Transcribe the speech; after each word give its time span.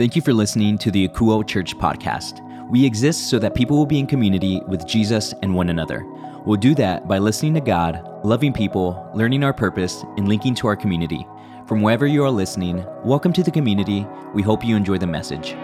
Thank 0.00 0.16
you 0.16 0.22
for 0.22 0.32
listening 0.32 0.78
to 0.78 0.90
the 0.90 1.06
Akouo 1.06 1.46
Church 1.46 1.76
podcast. 1.76 2.40
We 2.70 2.86
exist 2.86 3.28
so 3.28 3.38
that 3.38 3.54
people 3.54 3.76
will 3.76 3.84
be 3.84 3.98
in 3.98 4.06
community 4.06 4.62
with 4.66 4.86
Jesus 4.86 5.34
and 5.42 5.54
one 5.54 5.68
another. 5.68 6.06
We'll 6.46 6.56
do 6.56 6.74
that 6.76 7.06
by 7.06 7.18
listening 7.18 7.52
to 7.52 7.60
God, 7.60 8.02
loving 8.24 8.54
people, 8.54 9.06
learning 9.14 9.44
our 9.44 9.52
purpose, 9.52 10.02
and 10.16 10.26
linking 10.26 10.54
to 10.54 10.68
our 10.68 10.76
community. 10.76 11.26
From 11.66 11.82
wherever 11.82 12.06
you 12.06 12.24
are 12.24 12.30
listening, 12.30 12.82
welcome 13.04 13.34
to 13.34 13.42
the 13.42 13.50
community. 13.50 14.06
We 14.32 14.40
hope 14.40 14.64
you 14.64 14.74
enjoy 14.74 14.96
the 14.96 15.06
message. 15.06 15.54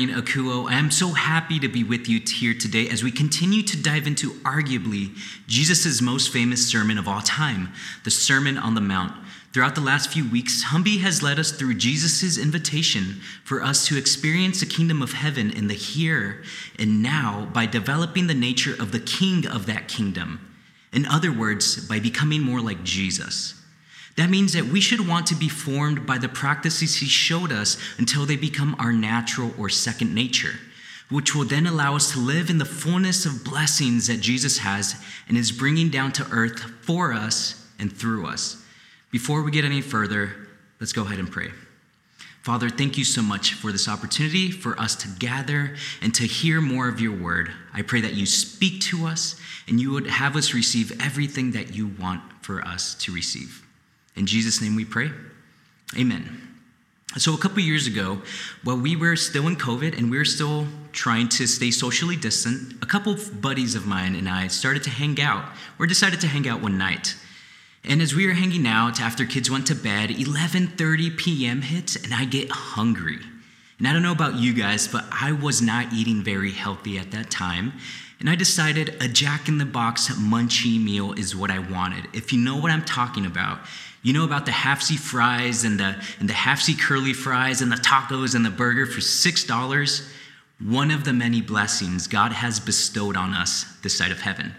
Morning, 0.00 0.16
Akouo. 0.16 0.66
I 0.66 0.78
am 0.78 0.90
so 0.90 1.08
happy 1.08 1.58
to 1.58 1.68
be 1.68 1.84
with 1.84 2.08
you 2.08 2.20
here 2.20 2.54
today 2.54 2.88
as 2.88 3.04
we 3.04 3.10
continue 3.10 3.62
to 3.64 3.76
dive 3.76 4.06
into 4.06 4.30
arguably 4.44 5.14
Jesus' 5.46 6.00
most 6.00 6.32
famous 6.32 6.66
sermon 6.66 6.96
of 6.96 7.06
all 7.06 7.20
time, 7.20 7.74
the 8.04 8.10
Sermon 8.10 8.56
on 8.56 8.74
the 8.74 8.80
Mount. 8.80 9.12
Throughout 9.52 9.74
the 9.74 9.82
last 9.82 10.10
few 10.10 10.26
weeks, 10.26 10.62
Humby 10.62 11.00
has 11.00 11.22
led 11.22 11.38
us 11.38 11.52
through 11.52 11.74
Jesus' 11.74 12.38
invitation 12.38 13.20
for 13.44 13.62
us 13.62 13.86
to 13.88 13.98
experience 13.98 14.60
the 14.60 14.66
kingdom 14.66 15.02
of 15.02 15.12
heaven 15.12 15.50
in 15.50 15.68
the 15.68 15.74
here 15.74 16.44
and 16.78 17.02
now 17.02 17.50
by 17.52 17.66
developing 17.66 18.26
the 18.26 18.32
nature 18.32 18.74
of 18.80 18.92
the 18.92 19.00
king 19.00 19.46
of 19.46 19.66
that 19.66 19.86
kingdom. 19.86 20.40
In 20.94 21.04
other 21.04 21.30
words, 21.30 21.86
by 21.86 22.00
becoming 22.00 22.40
more 22.40 22.62
like 22.62 22.84
Jesus. 22.84 23.59
That 24.16 24.30
means 24.30 24.52
that 24.52 24.66
we 24.66 24.80
should 24.80 25.06
want 25.06 25.26
to 25.28 25.34
be 25.34 25.48
formed 25.48 26.06
by 26.06 26.18
the 26.18 26.28
practices 26.28 26.96
he 26.96 27.06
showed 27.06 27.52
us 27.52 27.78
until 27.98 28.26
they 28.26 28.36
become 28.36 28.76
our 28.78 28.92
natural 28.92 29.54
or 29.58 29.68
second 29.68 30.14
nature, 30.14 30.58
which 31.08 31.34
will 31.34 31.44
then 31.44 31.66
allow 31.66 31.96
us 31.96 32.12
to 32.12 32.18
live 32.18 32.50
in 32.50 32.58
the 32.58 32.64
fullness 32.64 33.24
of 33.24 33.44
blessings 33.44 34.08
that 34.08 34.20
Jesus 34.20 34.58
has 34.58 35.02
and 35.28 35.36
is 35.36 35.52
bringing 35.52 35.88
down 35.90 36.12
to 36.12 36.26
earth 36.30 36.60
for 36.82 37.12
us 37.12 37.66
and 37.78 37.92
through 37.92 38.26
us. 38.26 38.64
Before 39.10 39.42
we 39.42 39.50
get 39.50 39.64
any 39.64 39.80
further, 39.80 40.48
let's 40.80 40.92
go 40.92 41.02
ahead 41.02 41.18
and 41.18 41.30
pray. 41.30 41.50
Father, 42.42 42.70
thank 42.70 42.96
you 42.96 43.04
so 43.04 43.20
much 43.20 43.52
for 43.52 43.70
this 43.70 43.86
opportunity 43.86 44.50
for 44.50 44.78
us 44.80 44.96
to 44.96 45.08
gather 45.18 45.76
and 46.00 46.14
to 46.14 46.24
hear 46.24 46.60
more 46.60 46.88
of 46.88 47.00
your 47.00 47.14
word. 47.14 47.50
I 47.74 47.82
pray 47.82 48.00
that 48.00 48.14
you 48.14 48.24
speak 48.24 48.80
to 48.82 49.06
us 49.06 49.38
and 49.68 49.78
you 49.78 49.90
would 49.92 50.06
have 50.06 50.36
us 50.36 50.54
receive 50.54 50.98
everything 51.02 51.52
that 51.52 51.74
you 51.74 51.88
want 51.98 52.22
for 52.42 52.62
us 52.66 52.94
to 53.00 53.12
receive. 53.12 53.66
In 54.20 54.26
Jesus' 54.26 54.60
name 54.60 54.76
we 54.76 54.84
pray. 54.84 55.10
Amen. 55.96 56.46
So, 57.16 57.32
a 57.32 57.38
couple 57.38 57.60
years 57.60 57.86
ago, 57.86 58.20
while 58.62 58.76
we 58.76 58.94
were 58.94 59.16
still 59.16 59.48
in 59.48 59.56
COVID 59.56 59.96
and 59.96 60.10
we 60.10 60.18
were 60.18 60.26
still 60.26 60.66
trying 60.92 61.30
to 61.30 61.46
stay 61.46 61.70
socially 61.70 62.16
distant, 62.16 62.74
a 62.82 62.86
couple 62.86 63.16
buddies 63.40 63.74
of 63.74 63.86
mine 63.86 64.14
and 64.14 64.28
I 64.28 64.48
started 64.48 64.82
to 64.82 64.90
hang 64.90 65.18
out, 65.22 65.46
or 65.78 65.86
decided 65.86 66.20
to 66.20 66.26
hang 66.26 66.46
out 66.46 66.60
one 66.60 66.76
night. 66.76 67.16
And 67.82 68.02
as 68.02 68.14
we 68.14 68.26
were 68.26 68.34
hanging 68.34 68.66
out 68.66 69.00
after 69.00 69.24
kids 69.24 69.50
went 69.50 69.66
to 69.68 69.74
bed, 69.74 70.10
11:30 70.10 71.16
p.m. 71.16 71.62
hits 71.62 71.96
and 71.96 72.12
I 72.12 72.26
get 72.26 72.50
hungry. 72.50 73.20
And 73.78 73.88
I 73.88 73.94
don't 73.94 74.02
know 74.02 74.12
about 74.12 74.34
you 74.34 74.52
guys, 74.52 74.86
but 74.86 75.06
I 75.10 75.32
was 75.32 75.62
not 75.62 75.94
eating 75.94 76.22
very 76.22 76.52
healthy 76.52 76.98
at 76.98 77.10
that 77.12 77.30
time. 77.30 77.72
And 78.20 78.28
I 78.28 78.34
decided 78.34 79.02
a 79.02 79.08
Jack 79.08 79.48
in 79.48 79.56
the 79.56 79.64
Box 79.64 80.10
munchie 80.10 80.78
meal 80.78 81.14
is 81.14 81.34
what 81.34 81.50
I 81.50 81.58
wanted. 81.58 82.06
If 82.12 82.34
you 82.34 82.38
know 82.38 82.58
what 82.58 82.70
I'm 82.70 82.84
talking 82.84 83.24
about, 83.24 83.60
you 84.02 84.12
know 84.12 84.24
about 84.24 84.46
the 84.46 84.52
half 84.52 84.80
C 84.82 84.96
fries 84.96 85.64
and 85.64 85.78
the, 85.78 86.02
and 86.18 86.28
the 86.28 86.34
half 86.34 86.60
C 86.60 86.74
curly 86.74 87.12
fries 87.12 87.60
and 87.60 87.70
the 87.70 87.76
tacos 87.76 88.34
and 88.34 88.44
the 88.44 88.50
burger 88.50 88.86
for 88.86 89.00
$6? 89.00 90.10
One 90.60 90.90
of 90.90 91.04
the 91.04 91.12
many 91.12 91.40
blessings 91.40 92.06
God 92.06 92.32
has 92.32 92.60
bestowed 92.60 93.16
on 93.16 93.34
us 93.34 93.64
this 93.82 93.96
side 93.96 94.10
of 94.10 94.20
heaven. 94.20 94.54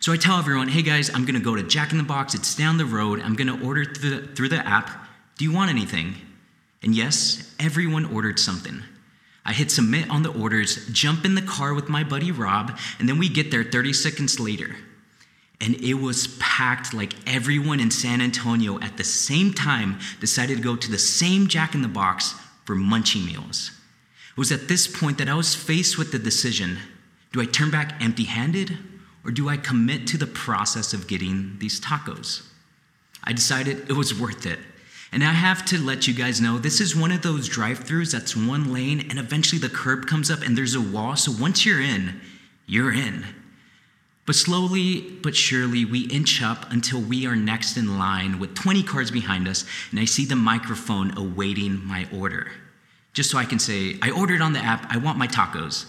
So 0.00 0.12
I 0.12 0.16
tell 0.16 0.38
everyone, 0.38 0.68
hey 0.68 0.82
guys, 0.82 1.10
I'm 1.12 1.24
gonna 1.24 1.40
go 1.40 1.56
to 1.56 1.62
Jack 1.62 1.92
in 1.92 1.98
the 1.98 2.04
Box, 2.04 2.34
it's 2.34 2.54
down 2.54 2.78
the 2.78 2.86
road, 2.86 3.20
I'm 3.20 3.34
gonna 3.34 3.62
order 3.64 3.84
through 3.84 4.10
the, 4.10 4.26
through 4.28 4.48
the 4.50 4.66
app. 4.66 4.90
Do 5.36 5.44
you 5.44 5.52
want 5.52 5.70
anything? 5.70 6.14
And 6.82 6.94
yes, 6.94 7.54
everyone 7.58 8.04
ordered 8.06 8.38
something. 8.38 8.82
I 9.44 9.52
hit 9.52 9.70
submit 9.70 10.08
on 10.10 10.22
the 10.22 10.32
orders, 10.32 10.86
jump 10.92 11.24
in 11.24 11.34
the 11.34 11.42
car 11.42 11.74
with 11.74 11.88
my 11.88 12.04
buddy 12.04 12.30
Rob, 12.30 12.78
and 12.98 13.08
then 13.08 13.18
we 13.18 13.28
get 13.28 13.50
there 13.50 13.64
30 13.64 13.92
seconds 13.92 14.38
later. 14.38 14.76
And 15.60 15.74
it 15.82 15.94
was 15.94 16.36
packed 16.38 16.94
like 16.94 17.14
everyone 17.26 17.80
in 17.80 17.90
San 17.90 18.20
Antonio 18.20 18.80
at 18.80 18.96
the 18.96 19.04
same 19.04 19.52
time 19.52 19.98
decided 20.20 20.58
to 20.58 20.62
go 20.62 20.76
to 20.76 20.90
the 20.90 20.98
same 20.98 21.48
Jack 21.48 21.74
in 21.74 21.82
the 21.82 21.88
Box 21.88 22.34
for 22.64 22.76
munchie 22.76 23.24
meals. 23.24 23.72
It 24.30 24.38
was 24.38 24.52
at 24.52 24.68
this 24.68 24.86
point 24.86 25.18
that 25.18 25.28
I 25.28 25.34
was 25.34 25.54
faced 25.54 25.98
with 25.98 26.12
the 26.12 26.18
decision 26.18 26.78
do 27.32 27.42
I 27.42 27.44
turn 27.44 27.70
back 27.70 28.02
empty 28.02 28.24
handed 28.24 28.78
or 29.24 29.30
do 29.30 29.48
I 29.48 29.58
commit 29.58 30.06
to 30.08 30.16
the 30.16 30.26
process 30.26 30.94
of 30.94 31.06
getting 31.06 31.56
these 31.58 31.80
tacos? 31.80 32.46
I 33.24 33.32
decided 33.32 33.90
it 33.90 33.92
was 33.92 34.18
worth 34.18 34.46
it. 34.46 34.58
And 35.12 35.24
I 35.24 35.32
have 35.32 35.64
to 35.66 35.78
let 35.78 36.06
you 36.06 36.14
guys 36.14 36.40
know 36.40 36.58
this 36.58 36.80
is 36.80 36.94
one 36.94 37.12
of 37.12 37.22
those 37.22 37.48
drive 37.48 37.80
throughs 37.80 38.12
that's 38.12 38.36
one 38.36 38.72
lane, 38.72 39.06
and 39.08 39.18
eventually 39.18 39.58
the 39.58 39.68
curb 39.68 40.06
comes 40.06 40.30
up 40.30 40.42
and 40.42 40.56
there's 40.56 40.74
a 40.74 40.80
wall. 40.80 41.16
So 41.16 41.32
once 41.38 41.64
you're 41.64 41.80
in, 41.80 42.20
you're 42.66 42.92
in. 42.92 43.24
But 44.28 44.36
slowly 44.36 45.00
but 45.22 45.34
surely, 45.34 45.86
we 45.86 46.00
inch 46.08 46.42
up 46.42 46.70
until 46.70 47.00
we 47.00 47.26
are 47.26 47.34
next 47.34 47.78
in 47.78 47.98
line 47.98 48.38
with 48.38 48.54
20 48.54 48.82
cars 48.82 49.10
behind 49.10 49.48
us, 49.48 49.64
and 49.90 49.98
I 49.98 50.04
see 50.04 50.26
the 50.26 50.36
microphone 50.36 51.16
awaiting 51.16 51.82
my 51.82 52.06
order. 52.14 52.52
Just 53.14 53.30
so 53.30 53.38
I 53.38 53.46
can 53.46 53.58
say, 53.58 53.96
I 54.02 54.10
ordered 54.10 54.42
on 54.42 54.52
the 54.52 54.58
app, 54.58 54.86
I 54.94 54.98
want 54.98 55.16
my 55.16 55.26
tacos. 55.26 55.86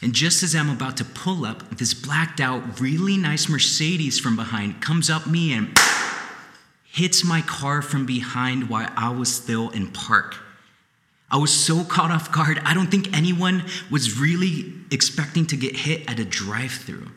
And 0.00 0.12
just 0.12 0.44
as 0.44 0.54
I'm 0.54 0.70
about 0.70 0.96
to 0.98 1.04
pull 1.04 1.44
up, 1.44 1.76
this 1.76 1.92
blacked 1.92 2.38
out, 2.38 2.80
really 2.80 3.16
nice 3.16 3.48
Mercedes 3.48 4.20
from 4.20 4.36
behind 4.36 4.80
comes 4.80 5.10
up 5.10 5.26
me 5.26 5.52
and 5.52 5.76
hits 6.84 7.24
my 7.24 7.40
car 7.40 7.82
from 7.82 8.06
behind 8.06 8.68
while 8.68 8.92
I 8.96 9.08
was 9.08 9.34
still 9.34 9.70
in 9.70 9.88
park. 9.88 10.36
I 11.32 11.38
was 11.38 11.52
so 11.52 11.82
caught 11.82 12.12
off 12.12 12.30
guard, 12.30 12.60
I 12.64 12.74
don't 12.74 12.92
think 12.92 13.12
anyone 13.12 13.64
was 13.90 14.20
really 14.20 14.72
expecting 14.92 15.46
to 15.46 15.56
get 15.56 15.78
hit 15.78 16.08
at 16.08 16.20
a 16.20 16.24
drive 16.24 16.70
through. 16.70 17.08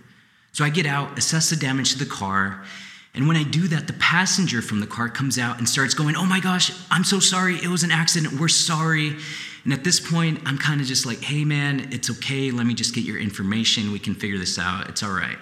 So 0.59 0.65
I 0.65 0.69
get 0.69 0.85
out, 0.85 1.17
assess 1.17 1.51
the 1.51 1.55
damage 1.55 1.93
to 1.93 1.99
the 1.99 2.05
car, 2.05 2.65
and 3.13 3.29
when 3.29 3.37
I 3.37 3.43
do 3.43 3.69
that, 3.69 3.87
the 3.87 3.93
passenger 3.93 4.61
from 4.61 4.81
the 4.81 4.87
car 4.87 5.07
comes 5.07 5.39
out 5.39 5.57
and 5.57 5.69
starts 5.69 5.93
going, 5.93 6.17
Oh 6.17 6.25
my 6.25 6.41
gosh, 6.41 6.73
I'm 6.91 7.05
so 7.05 7.21
sorry. 7.21 7.55
It 7.55 7.69
was 7.69 7.83
an 7.83 7.91
accident. 7.91 8.37
We're 8.37 8.49
sorry. 8.49 9.15
And 9.63 9.71
at 9.71 9.85
this 9.85 10.01
point, 10.01 10.41
I'm 10.45 10.57
kind 10.57 10.81
of 10.81 10.87
just 10.87 11.05
like, 11.05 11.21
Hey 11.21 11.45
man, 11.45 11.87
it's 11.93 12.11
okay. 12.11 12.51
Let 12.51 12.65
me 12.65 12.73
just 12.73 12.93
get 12.93 13.05
your 13.05 13.17
information. 13.17 13.93
We 13.93 13.99
can 13.99 14.15
figure 14.15 14.37
this 14.37 14.59
out. 14.59 14.89
It's 14.89 15.01
all 15.01 15.13
right. 15.13 15.37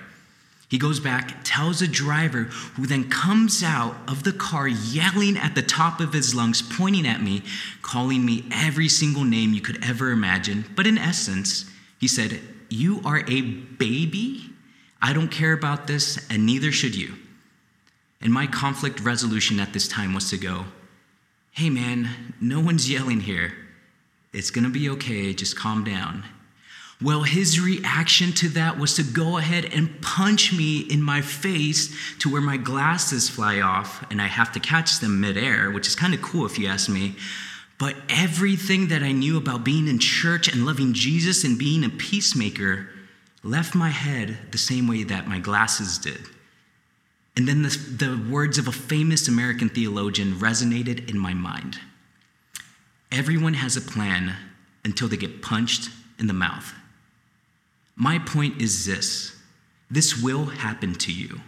He 0.69 0.78
goes 0.78 1.00
back, 1.00 1.34
tells 1.44 1.79
the 1.79 1.88
driver, 1.88 2.44
who 2.75 2.85
then 2.85 3.09
comes 3.09 3.63
out 3.63 3.95
of 4.07 4.22
the 4.22 4.34
car 4.34 4.67
yelling 4.67 5.35
at 5.35 5.55
the 5.55 5.63
top 5.63 5.99
of 5.99 6.13
his 6.13 6.35
lungs, 6.35 6.61
pointing 6.61 7.07
at 7.07 7.23
me, 7.23 7.41
calling 7.81 8.23
me 8.23 8.45
every 8.51 8.88
single 8.88 9.23
name 9.23 9.55
you 9.55 9.61
could 9.61 9.84
ever 9.84 10.11
imagine. 10.11 10.66
But 10.75 10.85
in 10.85 10.99
essence, 10.99 11.66
he 11.99 12.07
said, 12.07 12.39
You 12.69 13.01
are 13.03 13.23
a 13.28 13.41
baby? 13.41 14.53
I 15.02 15.13
don't 15.13 15.30
care 15.30 15.53
about 15.53 15.88
this, 15.88 16.25
and 16.30 16.46
neither 16.46 16.72
should 16.72 16.96
you. 16.96 17.16
And 18.22 18.34
my 18.34 18.47
conflict 18.47 19.00
resolution 19.00 19.59
at 19.59 19.74
this 19.74 19.88
time 19.88 20.13
was 20.13 20.30
to 20.31 20.38
go, 20.38 20.66
hey 21.52 21.69
man, 21.69 22.35
no 22.40 22.59
one's 22.59 22.90
yelling 22.90 23.22
here. 23.22 23.53
It's 24.34 24.52
gonna 24.52 24.69
be 24.69 24.90
okay, 24.90 25.34
just 25.34 25.58
calm 25.58 25.84
down. 25.84 26.24
Well, 27.02 27.24
his 27.24 27.59
reaction 27.59 28.31
to 28.34 28.50
that 28.50 28.80
was 28.80 28.96
to 28.96 29.03
go 29.03 29.38
ahead 29.38 29.66
and 29.66 30.02
punch 30.02 30.52
me 30.52 30.80
in 30.80 31.02
my 31.02 31.22
face 31.22 31.96
to 32.19 32.31
where 32.31 32.41
my 32.41 32.58
glasses 32.58 33.29
fly 33.29 33.62
off 33.62 34.03
and 34.12 34.19
I 34.19 34.25
have 34.25 34.52
to 34.53 34.59
catch 34.59 35.00
them 35.00 35.19
midair, 35.19 35.69
which 35.69 35.88
is 35.88 35.96
kind 35.96 36.16
of 36.16 36.24
cool 36.24 36.47
if 36.47 36.58
you 36.58 36.68
ask 36.68 36.90
me. 36.90 37.16
But 37.79 37.96
everything 38.09 38.88
that 38.88 39.03
I 39.03 39.12
knew 39.12 39.38
about 39.38 39.64
being 39.64 39.88
in 39.88 40.00
church 40.00 40.47
and 40.47 40.66
loving 40.66 40.94
Jesus 40.94 41.44
and 41.44 41.59
being 41.59 41.84
a 41.84 41.90
peacemaker 41.90 42.90
left 43.47 43.74
my 43.74 43.90
head 43.90 44.38
the 44.52 44.58
same 44.58 44.88
way 44.88 45.03
that 45.03 45.28
my 45.28 45.40
glasses 45.40 45.97
did. 45.97 46.22
And 47.35 47.47
then 47.47 47.61
the, 47.61 47.70
the 47.70 48.32
words 48.32 48.58
of 48.58 48.67
a 48.67 48.72
famous 48.72 49.28
American 49.28 49.70
theologian 49.70 50.34
resonated 50.34 51.09
in 51.09 51.17
my 51.17 51.34
mind 51.34 51.79
Everyone 53.09 53.53
has 53.53 53.78
a 53.78 53.82
plan 53.82 54.35
until 54.84 55.08
they 55.08 55.16
get 55.16 55.41
punched 55.41 55.90
in 56.20 56.28
the 56.28 56.34
mouth. 56.34 56.73
My 57.96 58.20
point 58.20 58.61
is 58.61 58.85
this 58.85 59.34
this 59.90 60.22
will 60.22 60.46
happen 60.46 60.94
to 60.96 61.14
you. 61.14 61.40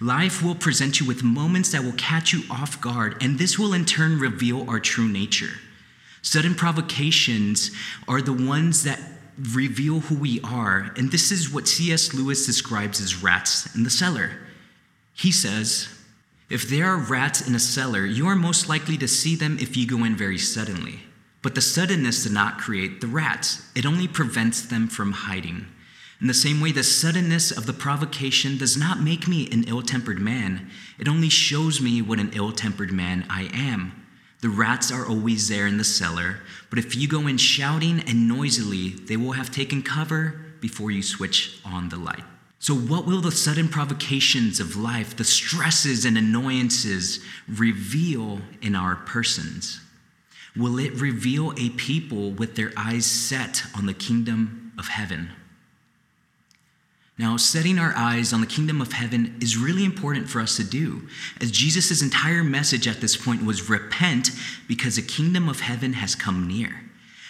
Life 0.00 0.42
will 0.42 0.54
present 0.54 1.00
you 1.00 1.06
with 1.06 1.24
moments 1.24 1.72
that 1.72 1.82
will 1.82 1.92
catch 1.92 2.32
you 2.32 2.42
off 2.50 2.80
guard, 2.80 3.16
and 3.20 3.38
this 3.38 3.58
will 3.58 3.72
in 3.72 3.84
turn 3.84 4.18
reveal 4.18 4.68
our 4.70 4.80
true 4.80 5.08
nature. 5.08 5.58
Sudden 6.22 6.54
provocations 6.54 7.72
are 8.06 8.22
the 8.22 8.32
ones 8.32 8.84
that 8.84 9.00
reveal 9.50 10.00
who 10.00 10.14
we 10.14 10.40
are, 10.42 10.92
and 10.96 11.10
this 11.10 11.32
is 11.32 11.52
what 11.52 11.66
C.S. 11.66 12.14
Lewis 12.14 12.46
describes 12.46 13.00
as 13.00 13.22
rats 13.22 13.74
in 13.74 13.82
the 13.82 13.90
cellar. 13.90 14.38
He 15.14 15.32
says, 15.32 15.88
If 16.48 16.68
there 16.68 16.86
are 16.86 16.96
rats 16.96 17.46
in 17.46 17.54
a 17.54 17.60
cellar, 17.60 18.06
you 18.06 18.26
are 18.26 18.36
most 18.36 18.68
likely 18.68 18.96
to 18.98 19.08
see 19.08 19.34
them 19.34 19.58
if 19.60 19.76
you 19.76 19.86
go 19.86 20.04
in 20.04 20.16
very 20.16 20.38
suddenly. 20.38 21.00
But 21.42 21.56
the 21.56 21.60
suddenness 21.60 22.22
does 22.22 22.32
not 22.32 22.58
create 22.58 23.00
the 23.00 23.08
rats, 23.08 23.66
it 23.74 23.84
only 23.84 24.06
prevents 24.06 24.62
them 24.62 24.86
from 24.86 25.12
hiding. 25.12 25.66
In 26.20 26.28
the 26.28 26.34
same 26.34 26.60
way, 26.60 26.70
the 26.70 26.84
suddenness 26.84 27.50
of 27.50 27.66
the 27.66 27.72
provocation 27.72 28.56
does 28.56 28.76
not 28.76 29.00
make 29.00 29.26
me 29.26 29.48
an 29.50 29.64
ill 29.66 29.82
tempered 29.82 30.20
man, 30.20 30.70
it 31.00 31.08
only 31.08 31.28
shows 31.28 31.80
me 31.80 32.00
what 32.00 32.20
an 32.20 32.30
ill 32.32 32.52
tempered 32.52 32.92
man 32.92 33.26
I 33.28 33.50
am. 33.52 34.01
The 34.42 34.48
rats 34.48 34.90
are 34.90 35.06
always 35.06 35.48
there 35.48 35.68
in 35.68 35.78
the 35.78 35.84
cellar, 35.84 36.40
but 36.68 36.78
if 36.80 36.96
you 36.96 37.06
go 37.06 37.28
in 37.28 37.38
shouting 37.38 38.00
and 38.08 38.26
noisily, 38.26 38.90
they 38.90 39.16
will 39.16 39.32
have 39.32 39.52
taken 39.52 39.82
cover 39.82 40.34
before 40.60 40.90
you 40.90 41.00
switch 41.00 41.60
on 41.64 41.90
the 41.90 41.96
light. 41.96 42.24
So, 42.58 42.74
what 42.74 43.06
will 43.06 43.20
the 43.20 43.30
sudden 43.30 43.68
provocations 43.68 44.58
of 44.58 44.76
life, 44.76 45.16
the 45.16 45.22
stresses 45.22 46.04
and 46.04 46.18
annoyances, 46.18 47.20
reveal 47.48 48.40
in 48.60 48.74
our 48.74 48.96
persons? 48.96 49.80
Will 50.56 50.78
it 50.78 51.00
reveal 51.00 51.52
a 51.56 51.70
people 51.70 52.32
with 52.32 52.56
their 52.56 52.72
eyes 52.76 53.06
set 53.06 53.62
on 53.76 53.86
the 53.86 53.94
kingdom 53.94 54.72
of 54.76 54.88
heaven? 54.88 55.30
Now, 57.18 57.36
setting 57.36 57.78
our 57.78 57.92
eyes 57.94 58.32
on 58.32 58.40
the 58.40 58.46
kingdom 58.46 58.80
of 58.80 58.92
heaven 58.92 59.36
is 59.40 59.58
really 59.58 59.84
important 59.84 60.28
for 60.28 60.40
us 60.40 60.56
to 60.56 60.64
do, 60.64 61.08
as 61.40 61.50
Jesus' 61.50 62.02
entire 62.02 62.42
message 62.42 62.88
at 62.88 63.00
this 63.00 63.16
point 63.16 63.44
was 63.44 63.68
repent 63.68 64.30
because 64.66 64.96
the 64.96 65.02
kingdom 65.02 65.48
of 65.48 65.60
heaven 65.60 65.92
has 65.94 66.14
come 66.14 66.48
near. 66.48 66.80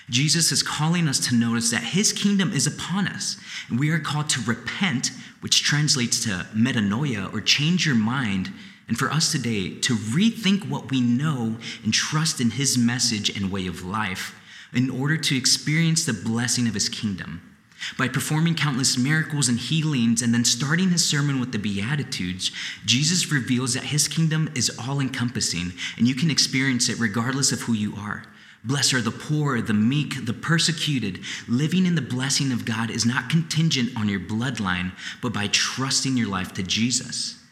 Jesus 0.08 0.52
is 0.52 0.62
calling 0.62 1.08
us 1.08 1.18
to 1.28 1.34
notice 1.34 1.70
that 1.70 1.82
his 1.82 2.12
kingdom 2.12 2.52
is 2.52 2.66
upon 2.66 3.08
us, 3.08 3.36
and 3.68 3.78
we 3.78 3.90
are 3.90 3.98
called 3.98 4.28
to 4.30 4.40
repent, 4.42 5.10
which 5.40 5.64
translates 5.64 6.22
to 6.24 6.46
metanoia 6.54 7.32
or 7.32 7.40
change 7.40 7.84
your 7.84 7.96
mind, 7.96 8.52
and 8.86 8.96
for 8.96 9.10
us 9.10 9.32
today 9.32 9.74
to 9.80 9.94
rethink 9.94 10.68
what 10.68 10.90
we 10.90 11.00
know 11.00 11.56
and 11.82 11.92
trust 11.92 12.40
in 12.40 12.50
his 12.50 12.78
message 12.78 13.34
and 13.36 13.50
way 13.50 13.66
of 13.66 13.84
life 13.84 14.38
in 14.72 14.90
order 14.90 15.16
to 15.16 15.36
experience 15.36 16.04
the 16.04 16.12
blessing 16.12 16.68
of 16.68 16.74
his 16.74 16.88
kingdom. 16.88 17.51
By 17.98 18.08
performing 18.08 18.54
countless 18.54 18.96
miracles 18.96 19.48
and 19.48 19.58
healings 19.58 20.22
and 20.22 20.32
then 20.32 20.44
starting 20.44 20.90
his 20.90 21.04
sermon 21.04 21.40
with 21.40 21.52
the 21.52 21.58
Beatitudes, 21.58 22.50
Jesus 22.84 23.30
reveals 23.30 23.74
that 23.74 23.84
his 23.84 24.08
kingdom 24.08 24.50
is 24.54 24.70
all 24.78 25.00
encompassing 25.00 25.72
and 25.96 26.06
you 26.06 26.14
can 26.14 26.30
experience 26.30 26.88
it 26.88 26.98
regardless 26.98 27.52
of 27.52 27.62
who 27.62 27.72
you 27.72 27.94
are. 27.96 28.24
Blessed 28.64 28.94
are 28.94 29.00
the 29.00 29.10
poor, 29.10 29.60
the 29.60 29.74
meek, 29.74 30.24
the 30.24 30.32
persecuted. 30.32 31.20
Living 31.48 31.84
in 31.84 31.96
the 31.96 32.00
blessing 32.00 32.52
of 32.52 32.64
God 32.64 32.90
is 32.90 33.04
not 33.04 33.28
contingent 33.28 33.90
on 33.96 34.08
your 34.08 34.20
bloodline, 34.20 34.92
but 35.20 35.32
by 35.32 35.48
trusting 35.48 36.16
your 36.16 36.28
life 36.28 36.54
to 36.54 36.62
Jesus. 36.62 37.42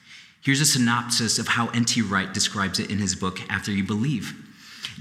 Here's 0.40 0.60
a 0.60 0.66
synopsis 0.66 1.38
of 1.38 1.48
how 1.48 1.68
N.T. 1.68 2.00
Wright 2.02 2.32
describes 2.32 2.78
it 2.78 2.90
in 2.90 2.98
his 2.98 3.16
book, 3.16 3.40
After 3.50 3.72
You 3.72 3.84
Believe. 3.84 4.34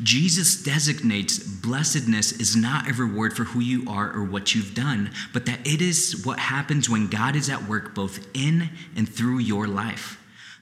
Jesus 0.02 0.64
designates 0.64 1.40
blessedness 1.40 2.32
is 2.32 2.56
not 2.56 2.90
a 2.90 2.94
reward 2.94 3.36
for 3.36 3.44
who 3.44 3.60
you 3.60 3.90
are 3.90 4.12
or 4.12 4.24
what 4.24 4.56
you've 4.56 4.74
done, 4.74 5.12
but 5.34 5.46
that 5.46 5.66
it 5.68 5.82
is 5.82 6.26
what 6.26 6.40
happens 6.40 6.90
when 6.90 7.08
God 7.08 7.36
is 7.36 7.50
at 7.50 7.68
work 7.68 7.94
both 7.94 8.26
in 8.34 8.70
and 8.96 9.08
through 9.08 9.40
your 9.40 9.68
life. 9.68 10.16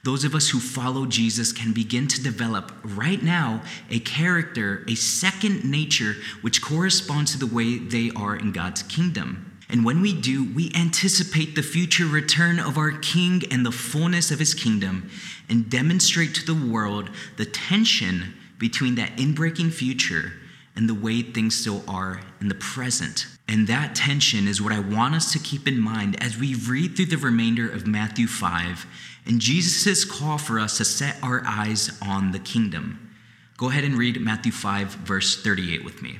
Those 0.04 0.24
of 0.24 0.34
us 0.34 0.48
who 0.48 0.60
follow 0.60 1.06
Jesus 1.06 1.52
can 1.52 1.72
begin 1.72 2.08
to 2.08 2.22
develop 2.22 2.72
right 2.82 3.22
now 3.22 3.62
a 3.90 3.98
character, 4.00 4.84
a 4.88 4.94
second 4.94 5.64
nature, 5.64 6.14
which 6.40 6.62
corresponds 6.62 7.32
to 7.32 7.38
the 7.38 7.52
way 7.52 7.78
they 7.78 8.10
are 8.16 8.36
in 8.36 8.52
God's 8.52 8.82
kingdom. 8.84 9.58
And 9.68 9.84
when 9.84 10.00
we 10.00 10.18
do, 10.18 10.52
we 10.54 10.72
anticipate 10.74 11.54
the 11.54 11.62
future 11.62 12.06
return 12.06 12.58
of 12.58 12.78
our 12.78 12.92
King 12.92 13.42
and 13.50 13.66
the 13.66 13.72
fullness 13.72 14.30
of 14.30 14.38
his 14.38 14.54
kingdom 14.54 15.10
and 15.48 15.68
demonstrate 15.68 16.34
to 16.36 16.46
the 16.46 16.66
world 16.66 17.10
the 17.36 17.44
tension 17.44 18.34
between 18.58 18.96
that 18.96 19.16
inbreaking 19.16 19.72
future 19.72 20.32
and 20.74 20.88
the 20.88 20.94
way 20.94 21.22
things 21.22 21.58
still 21.58 21.82
are 21.88 22.20
in 22.40 22.48
the 22.48 22.54
present. 22.54 23.26
And 23.48 23.66
that 23.66 23.94
tension 23.94 24.46
is 24.46 24.60
what 24.60 24.72
I 24.72 24.80
want 24.80 25.14
us 25.14 25.32
to 25.32 25.38
keep 25.38 25.66
in 25.66 25.80
mind 25.80 26.22
as 26.22 26.38
we 26.38 26.54
read 26.54 26.94
through 26.94 27.06
the 27.06 27.16
remainder 27.16 27.68
of 27.68 27.86
Matthew 27.86 28.26
5 28.26 28.86
and 29.26 29.40
Jesus' 29.40 30.04
call 30.04 30.38
for 30.38 30.58
us 30.58 30.78
to 30.78 30.84
set 30.84 31.16
our 31.22 31.42
eyes 31.46 31.90
on 32.00 32.32
the 32.32 32.38
kingdom. 32.38 33.14
Go 33.56 33.68
ahead 33.68 33.84
and 33.84 33.98
read 33.98 34.20
Matthew 34.20 34.52
5, 34.52 34.88
verse 34.88 35.42
38 35.42 35.84
with 35.84 36.00
me. 36.00 36.18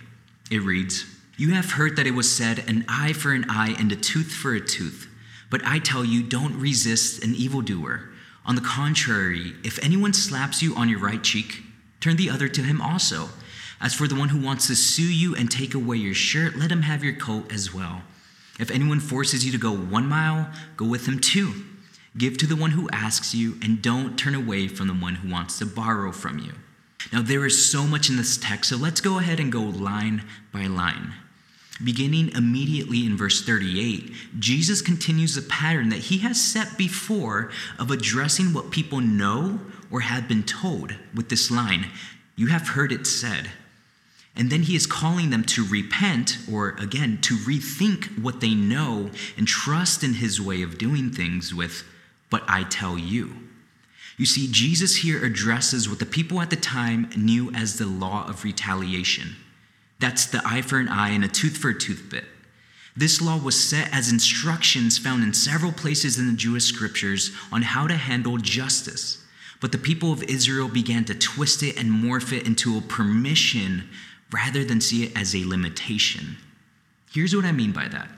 It 0.51 0.63
reads 0.63 1.05
You 1.37 1.55
have 1.55 1.73
heard 1.73 1.97
that 1.97 2.07
it 2.07 2.15
was 2.15 2.35
said, 2.35 2.69
an 2.69 2.85
eye 2.89 3.13
for 3.13 3.33
an 3.33 3.47
eye 3.49 3.75
and 3.79 3.93
a 3.93 3.97
tooth 3.97 4.33
for 4.33 4.55
a 4.55 4.61
tooth. 4.61 5.09
But 5.51 5.65
I 5.65 5.79
tell 5.79 6.05
you, 6.05 6.23
don't 6.23 6.61
resist 6.61 7.25
an 7.25 7.35
evildoer. 7.35 8.11
On 8.45 8.55
the 8.55 8.61
contrary, 8.61 9.55
if 9.63 9.83
anyone 9.83 10.13
slaps 10.13 10.63
you 10.63 10.75
on 10.75 10.89
your 10.89 10.99
right 10.99 11.23
cheek, 11.23 11.63
Turn 12.01 12.17
the 12.17 12.31
other 12.31 12.49
to 12.49 12.63
him 12.63 12.81
also. 12.81 13.29
As 13.81 13.95
for 13.95 14.09
the 14.09 14.15
one 14.15 14.31
who 14.31 14.45
wants 14.45 14.67
to 14.67 14.77
sue 14.77 15.13
you 15.13 15.35
and 15.35 15.51
take 15.51 15.75
away 15.75 15.97
your 15.97 16.15
shirt, 16.15 16.57
let 16.57 16.73
him 16.73 16.83
have 16.83 17.05
your 17.05 17.15
coat 17.15 17.53
as 17.53 17.73
well. 17.73 18.03
If 18.59 18.71
anyone 18.71 19.01
forces 19.01 19.45
you 19.47 19.53
to 19.53 19.59
go 19.59 19.73
one 19.73 20.09
mile, 20.09 20.51
go 20.77 20.85
with 20.85 21.07
him 21.07 21.21
two. 21.21 21.65
Give 22.17 22.37
to 22.39 22.47
the 22.47 22.57
one 22.57 22.73
who 22.73 22.89
asks 22.91 23.35
you, 23.35 23.57
and 23.63 23.81
don't 23.81 24.19
turn 24.19 24.35
away 24.35 24.67
from 24.67 24.89
the 24.89 24.95
one 24.95 25.17
who 25.17 25.31
wants 25.31 25.59
to 25.59 25.67
borrow 25.67 26.11
from 26.11 26.41
you. 26.41 26.55
Now, 27.13 27.23
there 27.23 27.47
is 27.47 27.71
so 27.71 27.85
much 27.85 28.11
in 28.11 28.17
this 28.17 28.37
text, 28.37 28.71
so 28.71 28.77
let's 28.77 29.01
go 29.01 29.19
ahead 29.21 29.39
and 29.39 29.53
go 29.53 29.63
line 29.63 30.25
by 30.53 30.67
line. 30.67 31.15
Beginning 31.83 32.31
immediately 32.31 33.07
in 33.07 33.17
verse 33.17 33.45
38, 33.45 34.13
Jesus 34.41 34.83
continues 34.83 35.37
the 35.37 35.43
pattern 35.43 35.91
that 35.91 36.01
he 36.01 36.19
has 36.19 36.43
set 36.43 36.77
before 36.77 37.53
of 37.79 37.93
addressing 37.93 38.53
what 38.53 38.73
people 38.73 39.01
know 39.01 39.61
or 39.91 40.01
have 40.01 40.29
been 40.29 40.43
told 40.43 40.95
with 41.15 41.29
this 41.29 41.51
line 41.51 41.87
You 42.37 42.49
have 42.49 42.69
heard 42.69 42.93
it 42.93 43.07
said. 43.07 43.51
And 44.37 44.51
then 44.51 44.63
he 44.63 44.77
is 44.77 44.87
calling 44.87 45.31
them 45.31 45.43
to 45.45 45.67
repent, 45.67 46.39
or 46.51 46.77
again, 46.79 47.19
to 47.23 47.35
rethink 47.39 48.23
what 48.23 48.41
they 48.41 48.55
know 48.55 49.11
and 49.37 49.49
trust 49.49 50.05
in 50.05 50.15
his 50.15 50.41
way 50.41 50.63
of 50.63 50.79
doing 50.79 51.11
things 51.11 51.53
with, 51.53 51.83
But 52.31 52.45
I 52.47 52.63
tell 52.63 52.97
you. 52.97 53.35
You 54.17 54.27
see, 54.27 54.49
Jesus 54.51 54.97
here 54.97 55.25
addresses 55.25 55.89
what 55.89 55.99
the 55.99 56.07
people 56.07 56.41
at 56.41 56.51
the 56.51 56.57
time 56.57 57.09
knew 57.17 57.53
as 57.53 57.79
the 57.79 57.87
law 57.87 58.29
of 58.29 58.45
retaliation. 58.45 59.37
That's 60.01 60.27
the 60.27 60.43
eye 60.45 60.63
for 60.63 60.79
an 60.79 60.89
eye 60.89 61.11
and 61.11 61.25
a 61.25 61.29
tooth 61.29 61.57
for 61.57 61.71
a 61.71 61.79
tooth 61.79 62.07
bit. 62.11 62.25
This 62.97 63.21
law 63.21 63.39
was 63.39 63.59
set 63.59 63.93
as 63.93 64.11
instructions 64.11 64.99
found 64.99 65.23
in 65.23 65.33
several 65.33 65.71
places 65.71 66.19
in 66.19 66.27
the 66.27 66.37
Jewish 66.37 66.65
scriptures 66.65 67.31
on 67.53 67.63
how 67.63 67.87
to 67.87 67.97
handle 67.97 68.39
justice. 68.39 69.25
But 69.61 69.73
the 69.73 69.79
people 69.79 70.13
of 70.13 70.23
Israel 70.25 70.69
began 70.69 71.05
to 71.07 71.15
twist 71.15 71.63
it 71.63 71.79
and 71.79 71.91
morph 71.91 72.33
it 72.33 72.47
into 72.47 72.79
a 72.79 72.83
permission 72.83 73.89
rather 74.31 74.65
than 74.65 74.81
see 74.81 75.05
it 75.05 75.17
as 75.17 75.35
a 75.35 75.45
limitation. 75.45 76.37
Here's 77.13 77.35
what 77.35 77.45
I 77.45 77.53
mean 77.53 77.73
by 77.73 77.89
that. 77.89 78.09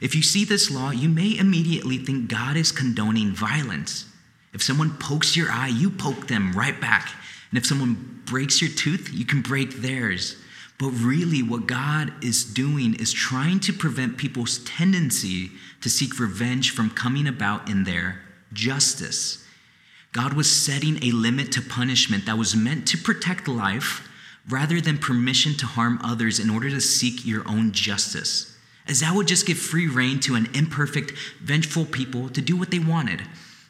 If 0.00 0.14
you 0.14 0.22
see 0.22 0.44
this 0.44 0.70
law, 0.70 0.90
you 0.90 1.08
may 1.08 1.36
immediately 1.36 1.98
think 1.98 2.28
God 2.28 2.56
is 2.56 2.72
condoning 2.72 3.32
violence. 3.32 4.06
If 4.52 4.62
someone 4.62 4.96
pokes 4.98 5.36
your 5.36 5.50
eye, 5.50 5.68
you 5.68 5.90
poke 5.90 6.28
them 6.28 6.52
right 6.52 6.80
back. 6.80 7.10
And 7.50 7.58
if 7.58 7.66
someone 7.66 8.22
breaks 8.24 8.60
your 8.60 8.70
tooth, 8.70 9.10
you 9.12 9.24
can 9.24 9.42
break 9.42 9.76
theirs. 9.76 10.36
But 10.78 10.90
really, 10.90 11.42
what 11.42 11.66
God 11.66 12.12
is 12.22 12.44
doing 12.44 12.94
is 12.94 13.12
trying 13.12 13.60
to 13.60 13.72
prevent 13.72 14.18
people's 14.18 14.58
tendency 14.58 15.52
to 15.80 15.88
seek 15.88 16.20
revenge 16.20 16.72
from 16.72 16.90
coming 16.90 17.26
about 17.26 17.70
in 17.70 17.84
their 17.84 18.20
justice. 18.52 19.45
God 20.16 20.32
was 20.32 20.50
setting 20.50 20.96
a 21.04 21.10
limit 21.10 21.52
to 21.52 21.60
punishment 21.60 22.24
that 22.24 22.38
was 22.38 22.56
meant 22.56 22.88
to 22.88 22.96
protect 22.96 23.48
life 23.48 24.08
rather 24.48 24.80
than 24.80 24.96
permission 24.96 25.54
to 25.58 25.66
harm 25.66 26.00
others 26.02 26.40
in 26.40 26.48
order 26.48 26.70
to 26.70 26.80
seek 26.80 27.26
your 27.26 27.46
own 27.46 27.72
justice, 27.72 28.56
as 28.88 29.00
that 29.00 29.14
would 29.14 29.28
just 29.28 29.44
give 29.44 29.58
free 29.58 29.86
rein 29.86 30.18
to 30.20 30.34
an 30.34 30.48
imperfect, 30.54 31.12
vengeful 31.42 31.84
people 31.84 32.30
to 32.30 32.40
do 32.40 32.56
what 32.56 32.70
they 32.70 32.78
wanted. 32.78 33.20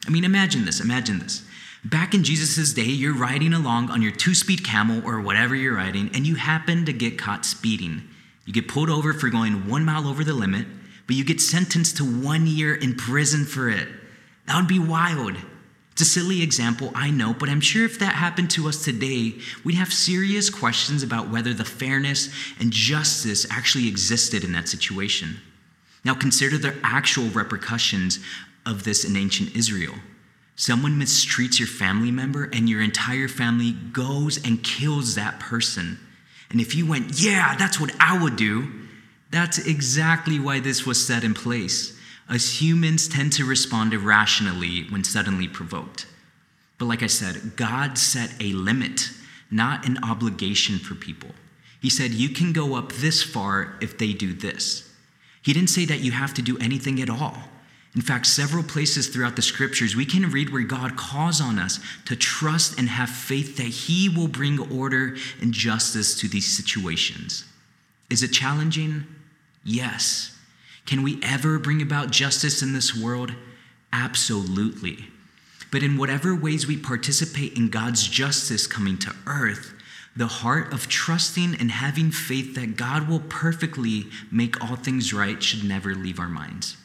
I 0.06 0.10
mean, 0.10 0.22
imagine 0.22 0.64
this, 0.64 0.80
imagine 0.80 1.18
this. 1.18 1.42
Back 1.84 2.14
in 2.14 2.22
Jesus' 2.22 2.72
day, 2.72 2.84
you're 2.84 3.12
riding 3.12 3.52
along 3.52 3.90
on 3.90 4.00
your 4.00 4.12
two 4.12 4.34
speed 4.36 4.64
camel 4.64 5.02
or 5.04 5.20
whatever 5.20 5.56
you're 5.56 5.74
riding, 5.74 6.10
and 6.14 6.24
you 6.28 6.36
happen 6.36 6.84
to 6.84 6.92
get 6.92 7.18
caught 7.18 7.44
speeding. 7.44 8.04
You 8.44 8.52
get 8.52 8.68
pulled 8.68 8.88
over 8.88 9.12
for 9.12 9.30
going 9.30 9.68
one 9.68 9.84
mile 9.84 10.06
over 10.06 10.22
the 10.22 10.32
limit, 10.32 10.68
but 11.08 11.16
you 11.16 11.24
get 11.24 11.40
sentenced 11.40 11.96
to 11.96 12.04
one 12.04 12.46
year 12.46 12.72
in 12.72 12.94
prison 12.94 13.44
for 13.44 13.68
it. 13.68 13.88
That 14.46 14.54
would 14.54 14.68
be 14.68 14.78
wild. 14.78 15.34
It's 15.96 16.02
a 16.02 16.20
silly 16.20 16.42
example, 16.42 16.92
I 16.94 17.08
know, 17.10 17.32
but 17.32 17.48
I'm 17.48 17.62
sure 17.62 17.86
if 17.86 17.98
that 18.00 18.16
happened 18.16 18.50
to 18.50 18.68
us 18.68 18.84
today, 18.84 19.32
we'd 19.64 19.76
have 19.76 19.90
serious 19.90 20.50
questions 20.50 21.02
about 21.02 21.30
whether 21.30 21.54
the 21.54 21.64
fairness 21.64 22.28
and 22.60 22.70
justice 22.70 23.46
actually 23.50 23.88
existed 23.88 24.44
in 24.44 24.52
that 24.52 24.68
situation. 24.68 25.38
Now, 26.04 26.12
consider 26.12 26.58
the 26.58 26.76
actual 26.82 27.28
repercussions 27.30 28.18
of 28.66 28.84
this 28.84 29.06
in 29.06 29.16
ancient 29.16 29.56
Israel. 29.56 29.94
Someone 30.54 31.00
mistreats 31.00 31.58
your 31.58 31.66
family 31.66 32.10
member, 32.10 32.50
and 32.52 32.68
your 32.68 32.82
entire 32.82 33.26
family 33.26 33.72
goes 33.72 34.36
and 34.44 34.62
kills 34.62 35.14
that 35.14 35.40
person. 35.40 35.98
And 36.50 36.60
if 36.60 36.74
you 36.74 36.84
went, 36.84 37.18
yeah, 37.18 37.56
that's 37.56 37.80
what 37.80 37.96
I 37.98 38.22
would 38.22 38.36
do, 38.36 38.70
that's 39.30 39.66
exactly 39.66 40.38
why 40.38 40.60
this 40.60 40.84
was 40.84 41.06
set 41.06 41.24
in 41.24 41.32
place. 41.32 41.95
As 42.28 42.60
humans 42.60 43.08
tend 43.08 43.32
to 43.34 43.44
respond 43.44 43.94
irrationally 43.94 44.86
when 44.90 45.04
suddenly 45.04 45.46
provoked. 45.46 46.06
But 46.78 46.86
like 46.86 47.02
I 47.02 47.06
said, 47.06 47.56
God 47.56 47.96
set 47.96 48.30
a 48.40 48.52
limit, 48.52 49.10
not 49.50 49.86
an 49.86 49.98
obligation 50.02 50.78
for 50.78 50.94
people. 50.94 51.30
He 51.80 51.90
said, 51.90 52.10
You 52.12 52.30
can 52.30 52.52
go 52.52 52.74
up 52.74 52.92
this 52.92 53.22
far 53.22 53.76
if 53.80 53.96
they 53.96 54.12
do 54.12 54.32
this. 54.32 54.90
He 55.40 55.52
didn't 55.52 55.70
say 55.70 55.84
that 55.84 56.00
you 56.00 56.12
have 56.12 56.34
to 56.34 56.42
do 56.42 56.58
anything 56.58 57.00
at 57.00 57.08
all. 57.08 57.36
In 57.94 58.02
fact, 58.02 58.26
several 58.26 58.62
places 58.62 59.08
throughout 59.08 59.36
the 59.36 59.42
scriptures, 59.42 59.96
we 59.96 60.04
can 60.04 60.30
read 60.30 60.50
where 60.50 60.62
God 60.62 60.96
calls 60.96 61.40
on 61.40 61.58
us 61.58 61.80
to 62.04 62.14
trust 62.14 62.78
and 62.78 62.88
have 62.90 63.08
faith 63.08 63.56
that 63.56 63.62
He 63.68 64.08
will 64.10 64.28
bring 64.28 64.58
order 64.70 65.16
and 65.40 65.52
justice 65.52 66.18
to 66.20 66.28
these 66.28 66.54
situations. 66.54 67.44
Is 68.10 68.22
it 68.22 68.28
challenging? 68.28 69.06
Yes. 69.64 70.35
Can 70.86 71.02
we 71.02 71.20
ever 71.22 71.58
bring 71.58 71.82
about 71.82 72.10
justice 72.10 72.62
in 72.62 72.72
this 72.72 72.96
world? 72.96 73.32
Absolutely. 73.92 75.06
But 75.70 75.82
in 75.82 75.98
whatever 75.98 76.34
ways 76.34 76.66
we 76.66 76.76
participate 76.76 77.56
in 77.56 77.68
God's 77.68 78.06
justice 78.06 78.66
coming 78.66 78.96
to 78.98 79.14
earth, 79.26 79.74
the 80.16 80.26
heart 80.26 80.72
of 80.72 80.88
trusting 80.88 81.56
and 81.56 81.70
having 81.70 82.10
faith 82.10 82.54
that 82.54 82.76
God 82.76 83.08
will 83.08 83.20
perfectly 83.20 84.06
make 84.30 84.62
all 84.62 84.76
things 84.76 85.12
right 85.12 85.42
should 85.42 85.64
never 85.64 85.94
leave 85.94 86.18
our 86.18 86.28
minds. 86.28 86.76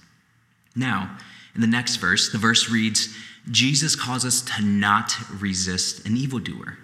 Now, 0.75 1.17
in 1.55 1.61
the 1.61 1.67
next 1.67 1.97
verse, 1.97 2.31
the 2.31 2.37
verse 2.37 2.69
reads 2.69 3.15
Jesus 3.49 3.95
calls 3.95 4.25
us 4.25 4.41
to 4.41 4.61
not 4.61 5.13
resist 5.39 6.05
an 6.05 6.17
evildoer. 6.17 6.77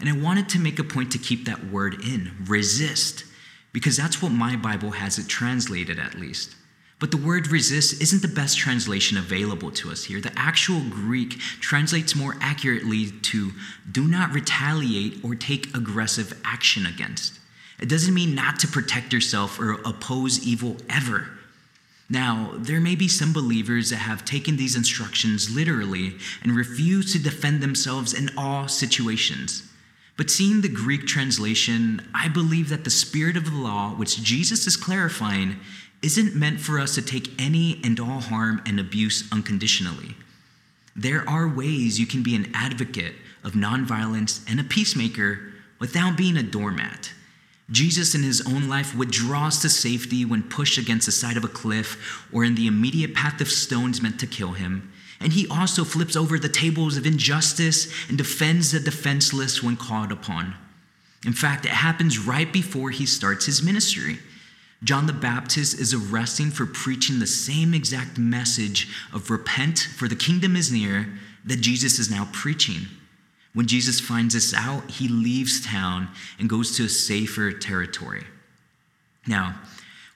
And 0.00 0.08
I 0.08 0.16
wanted 0.16 0.48
to 0.50 0.58
make 0.58 0.78
a 0.78 0.84
point 0.84 1.12
to 1.12 1.18
keep 1.18 1.44
that 1.44 1.66
word 1.70 2.02
in 2.04 2.32
resist, 2.46 3.24
because 3.72 3.96
that's 3.96 4.22
what 4.22 4.32
my 4.32 4.56
Bible 4.56 4.92
has 4.92 5.18
it 5.18 5.28
translated 5.28 5.98
at 5.98 6.18
least. 6.18 6.54
But 7.02 7.10
the 7.10 7.16
word 7.16 7.48
resist 7.48 8.00
isn't 8.00 8.22
the 8.22 8.28
best 8.28 8.56
translation 8.56 9.18
available 9.18 9.72
to 9.72 9.90
us 9.90 10.04
here. 10.04 10.20
The 10.20 10.32
actual 10.36 10.80
Greek 10.88 11.36
translates 11.60 12.14
more 12.14 12.36
accurately 12.40 13.10
to 13.10 13.50
do 13.90 14.06
not 14.06 14.32
retaliate 14.32 15.24
or 15.24 15.34
take 15.34 15.74
aggressive 15.76 16.40
action 16.44 16.86
against. 16.86 17.40
It 17.80 17.88
doesn't 17.88 18.14
mean 18.14 18.36
not 18.36 18.60
to 18.60 18.68
protect 18.68 19.12
yourself 19.12 19.58
or 19.58 19.72
oppose 19.84 20.46
evil 20.46 20.76
ever. 20.88 21.28
Now, 22.08 22.52
there 22.56 22.80
may 22.80 22.94
be 22.94 23.08
some 23.08 23.32
believers 23.32 23.90
that 23.90 23.96
have 23.96 24.24
taken 24.24 24.56
these 24.56 24.76
instructions 24.76 25.52
literally 25.52 26.18
and 26.42 26.54
refuse 26.54 27.12
to 27.12 27.18
defend 27.18 27.60
themselves 27.60 28.14
in 28.14 28.30
all 28.36 28.68
situations. 28.68 29.68
But 30.22 30.30
seeing 30.30 30.60
the 30.60 30.68
Greek 30.68 31.08
translation, 31.08 32.08
I 32.14 32.28
believe 32.28 32.68
that 32.68 32.84
the 32.84 32.90
spirit 32.90 33.36
of 33.36 33.44
the 33.44 33.56
law, 33.56 33.90
which 33.90 34.22
Jesus 34.22 34.68
is 34.68 34.76
clarifying, 34.76 35.56
isn't 36.00 36.36
meant 36.36 36.60
for 36.60 36.78
us 36.78 36.94
to 36.94 37.02
take 37.02 37.42
any 37.42 37.80
and 37.82 37.98
all 37.98 38.20
harm 38.20 38.62
and 38.64 38.78
abuse 38.78 39.28
unconditionally. 39.32 40.14
There 40.94 41.28
are 41.28 41.48
ways 41.48 41.98
you 41.98 42.06
can 42.06 42.22
be 42.22 42.36
an 42.36 42.52
advocate 42.54 43.16
of 43.42 43.54
nonviolence 43.54 44.48
and 44.48 44.60
a 44.60 44.62
peacemaker 44.62 45.40
without 45.80 46.16
being 46.16 46.36
a 46.36 46.44
doormat. 46.44 47.12
Jesus, 47.68 48.14
in 48.14 48.22
his 48.22 48.46
own 48.46 48.68
life, 48.68 48.94
withdraws 48.94 49.58
to 49.62 49.68
safety 49.68 50.24
when 50.24 50.44
pushed 50.44 50.78
against 50.78 51.06
the 51.06 51.10
side 51.10 51.36
of 51.36 51.42
a 51.42 51.48
cliff 51.48 52.28
or 52.32 52.44
in 52.44 52.54
the 52.54 52.68
immediate 52.68 53.12
path 53.12 53.40
of 53.40 53.48
stones 53.48 54.00
meant 54.00 54.20
to 54.20 54.28
kill 54.28 54.52
him. 54.52 54.91
And 55.22 55.32
he 55.32 55.46
also 55.48 55.84
flips 55.84 56.16
over 56.16 56.38
the 56.38 56.48
tables 56.48 56.96
of 56.96 57.06
injustice 57.06 57.92
and 58.08 58.18
defends 58.18 58.72
the 58.72 58.80
defenseless 58.80 59.62
when 59.62 59.76
called 59.76 60.10
upon. 60.10 60.54
In 61.24 61.32
fact, 61.32 61.64
it 61.64 61.70
happens 61.70 62.18
right 62.18 62.52
before 62.52 62.90
he 62.90 63.06
starts 63.06 63.46
his 63.46 63.62
ministry. 63.62 64.18
John 64.82 65.06
the 65.06 65.12
Baptist 65.12 65.78
is 65.78 65.94
arresting 65.94 66.50
for 66.50 66.66
preaching 66.66 67.20
the 67.20 67.26
same 67.26 67.72
exact 67.72 68.18
message 68.18 68.88
of 69.12 69.30
repent, 69.30 69.78
for 69.78 70.08
the 70.08 70.16
kingdom 70.16 70.56
is 70.56 70.72
near, 70.72 71.12
that 71.44 71.60
Jesus 71.60 72.00
is 72.00 72.10
now 72.10 72.28
preaching. 72.32 72.88
When 73.54 73.66
Jesus 73.66 74.00
finds 74.00 74.34
this 74.34 74.52
out, 74.54 74.90
he 74.90 75.06
leaves 75.06 75.64
town 75.64 76.08
and 76.38 76.48
goes 76.48 76.76
to 76.76 76.84
a 76.84 76.88
safer 76.88 77.52
territory. 77.52 78.24
Now, 79.26 79.54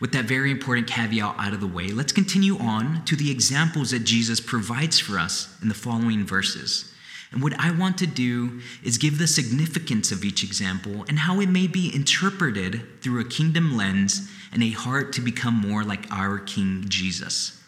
with 0.01 0.13
that 0.13 0.27
very 0.27 0.51
important 0.51 0.87
caveat 0.87 1.37
out 1.39 1.55
of 1.55 1.61
the 1.61 1.67
way, 1.67 1.89
let's 1.89 2.13
continue 2.13 2.59
on 2.59 3.05
to 3.07 3.17
the 3.17 3.31
examples 3.31 3.91
that 3.93 4.05
Jesus 4.05 4.41
provides 4.41 4.99
for 4.99 5.19
us 5.19 5.57
in 5.63 5.69
the 5.69 5.75
following 5.75 6.25
verses. 6.25 6.93
And 7.33 7.43
what 7.43 7.59
I 7.59 7.71
want 7.71 7.99
to 7.99 8.07
do 8.07 8.61
is 8.85 8.99
give 8.99 9.19
the 9.19 9.27
significance 9.27 10.13
of 10.13 10.25
each 10.25 10.45
example 10.45 11.05
and 11.09 11.19
how 11.19 11.41
it 11.41 11.49
may 11.49 11.67
be 11.67 11.95
interpreted 11.95 13.03
through 13.03 13.21
a 13.21 13.29
kingdom 13.29 13.77
lens 13.77 14.31
and 14.53 14.63
a 14.63 14.71
heart 14.71 15.13
to 15.15 15.21
become 15.21 15.55
more 15.55 15.83
like 15.83 16.11
our 16.11 16.39
King 16.39 16.85
Jesus. 16.89 17.61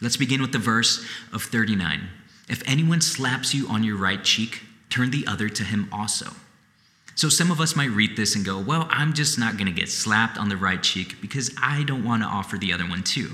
Let's 0.00 0.16
begin 0.16 0.40
with 0.40 0.52
the 0.52 0.58
verse 0.58 1.04
of 1.32 1.42
39. 1.42 2.08
If 2.48 2.62
anyone 2.68 3.00
slaps 3.00 3.54
you 3.54 3.68
on 3.68 3.84
your 3.84 3.96
right 3.96 4.22
cheek, 4.22 4.62
turn 4.90 5.10
the 5.10 5.26
other 5.26 5.48
to 5.48 5.64
him 5.64 5.88
also. 5.92 6.32
So 7.14 7.28
some 7.28 7.50
of 7.50 7.60
us 7.60 7.76
might 7.76 7.90
read 7.90 8.16
this 8.16 8.34
and 8.34 8.44
go, 8.44 8.58
well, 8.58 8.86
I'm 8.90 9.12
just 9.12 9.38
not 9.38 9.56
going 9.56 9.66
to 9.66 9.72
get 9.72 9.90
slapped 9.90 10.38
on 10.38 10.48
the 10.48 10.56
right 10.56 10.82
cheek 10.82 11.20
because 11.20 11.50
I 11.62 11.82
don't 11.84 12.04
want 12.04 12.22
to 12.22 12.28
offer 12.28 12.56
the 12.56 12.72
other 12.72 12.88
one 12.88 13.02
too. 13.02 13.32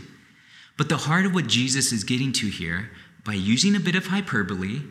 But 0.77 0.89
the 0.89 0.97
heart 0.97 1.25
of 1.25 1.35
what 1.35 1.47
Jesus 1.47 1.93
is 1.93 2.05
getting 2.05 2.33
to 2.35 2.49
here, 2.49 2.91
by 3.25 3.35
using 3.35 3.75
a 3.77 3.81
bit 3.81 3.95
of 3.97 4.07
hyperbole, 4.07 4.83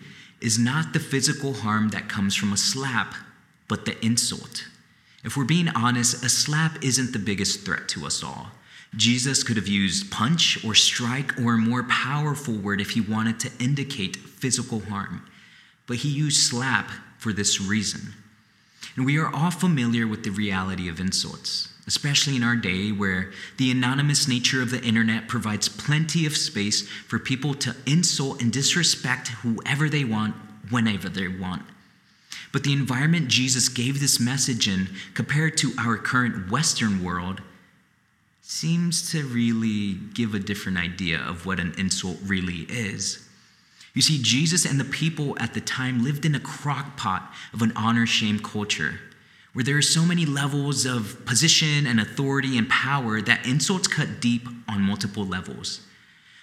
is 0.41 0.59
not 0.59 0.93
the 0.93 0.99
physical 0.99 1.53
harm 1.53 1.89
that 1.89 2.09
comes 2.09 2.35
from 2.35 2.53
a 2.53 2.57
slap, 2.57 3.15
but 3.67 3.85
the 3.85 4.03
insult. 4.05 4.67
If 5.23 5.35
we're 5.35 5.45
being 5.45 5.69
honest, 5.69 6.23
a 6.23 6.29
slap 6.29 6.83
isn't 6.83 7.11
the 7.13 7.19
biggest 7.19 7.65
threat 7.65 7.87
to 7.89 8.05
us 8.05 8.23
all. 8.23 8.51
Jesus 8.95 9.43
could 9.43 9.57
have 9.57 9.67
used 9.67 10.11
punch 10.11 10.63
or 10.63 10.73
strike 10.73 11.37
or 11.39 11.55
a 11.55 11.57
more 11.57 11.83
powerful 11.83 12.53
word 12.53 12.79
if 12.79 12.91
he 12.91 13.01
wanted 13.01 13.39
to 13.41 13.51
indicate 13.59 14.15
physical 14.15 14.79
harm, 14.81 15.25
but 15.87 15.97
he 15.97 16.09
used 16.09 16.37
slap 16.37 16.91
for 17.17 17.33
this 17.33 17.59
reason. 17.59 18.13
And 18.95 19.05
we 19.05 19.17
are 19.17 19.33
all 19.33 19.51
familiar 19.51 20.07
with 20.07 20.23
the 20.23 20.29
reality 20.29 20.87
of 20.87 20.99
insults, 20.99 21.69
especially 21.85 22.35
in 22.35 22.43
our 22.43 22.55
day 22.55 22.91
where 22.91 23.31
the 23.57 23.69
anonymous 23.69 24.27
nature 24.27 24.61
of 24.61 24.71
the 24.71 24.81
internet 24.81 25.27
provides 25.27 25.67
plenty 25.67 26.25
of 26.25 26.37
space 26.37 26.87
for 26.87 27.19
people 27.19 27.53
to 27.55 27.75
insult 27.85 28.41
and 28.41 28.53
disrespect 28.53 29.29
whoever 29.29 29.89
they 29.89 30.05
want, 30.05 30.35
whenever 30.69 31.09
they 31.09 31.27
want. 31.27 31.63
But 32.53 32.63
the 32.63 32.71
environment 32.71 33.27
Jesus 33.27 33.67
gave 33.67 33.99
this 33.99 34.17
message 34.17 34.69
in, 34.69 34.87
compared 35.13 35.57
to 35.57 35.73
our 35.77 35.97
current 35.97 36.49
Western 36.49 37.03
world, 37.03 37.41
seems 38.41 39.11
to 39.11 39.25
really 39.25 39.95
give 40.13 40.33
a 40.33 40.39
different 40.39 40.77
idea 40.77 41.19
of 41.19 41.45
what 41.45 41.59
an 41.59 41.73
insult 41.77 42.17
really 42.23 42.61
is. 42.69 43.24
You 43.95 44.03
see, 44.03 44.21
Jesus 44.21 44.65
and 44.65 44.79
the 44.79 44.85
people 44.85 45.35
at 45.39 45.55
the 45.55 45.61
time 45.61 46.03
lived 46.03 46.25
in 46.25 46.35
a 46.35 46.39
crockpot 46.39 47.23
of 47.53 47.63
an 47.63 47.73
honor 47.75 48.05
shame 48.05 48.37
culture 48.37 48.99
where 49.53 49.63
there 49.63 49.77
are 49.77 49.81
so 49.81 50.05
many 50.05 50.25
levels 50.25 50.85
of 50.85 51.25
position 51.25 51.87
and 51.87 51.99
authority 51.99 52.57
and 52.57 52.69
power 52.69 53.21
that 53.21 53.47
insults 53.47 53.87
cut 53.87 54.19
deep 54.19 54.47
on 54.67 54.81
multiple 54.81 55.25
levels. 55.25 55.79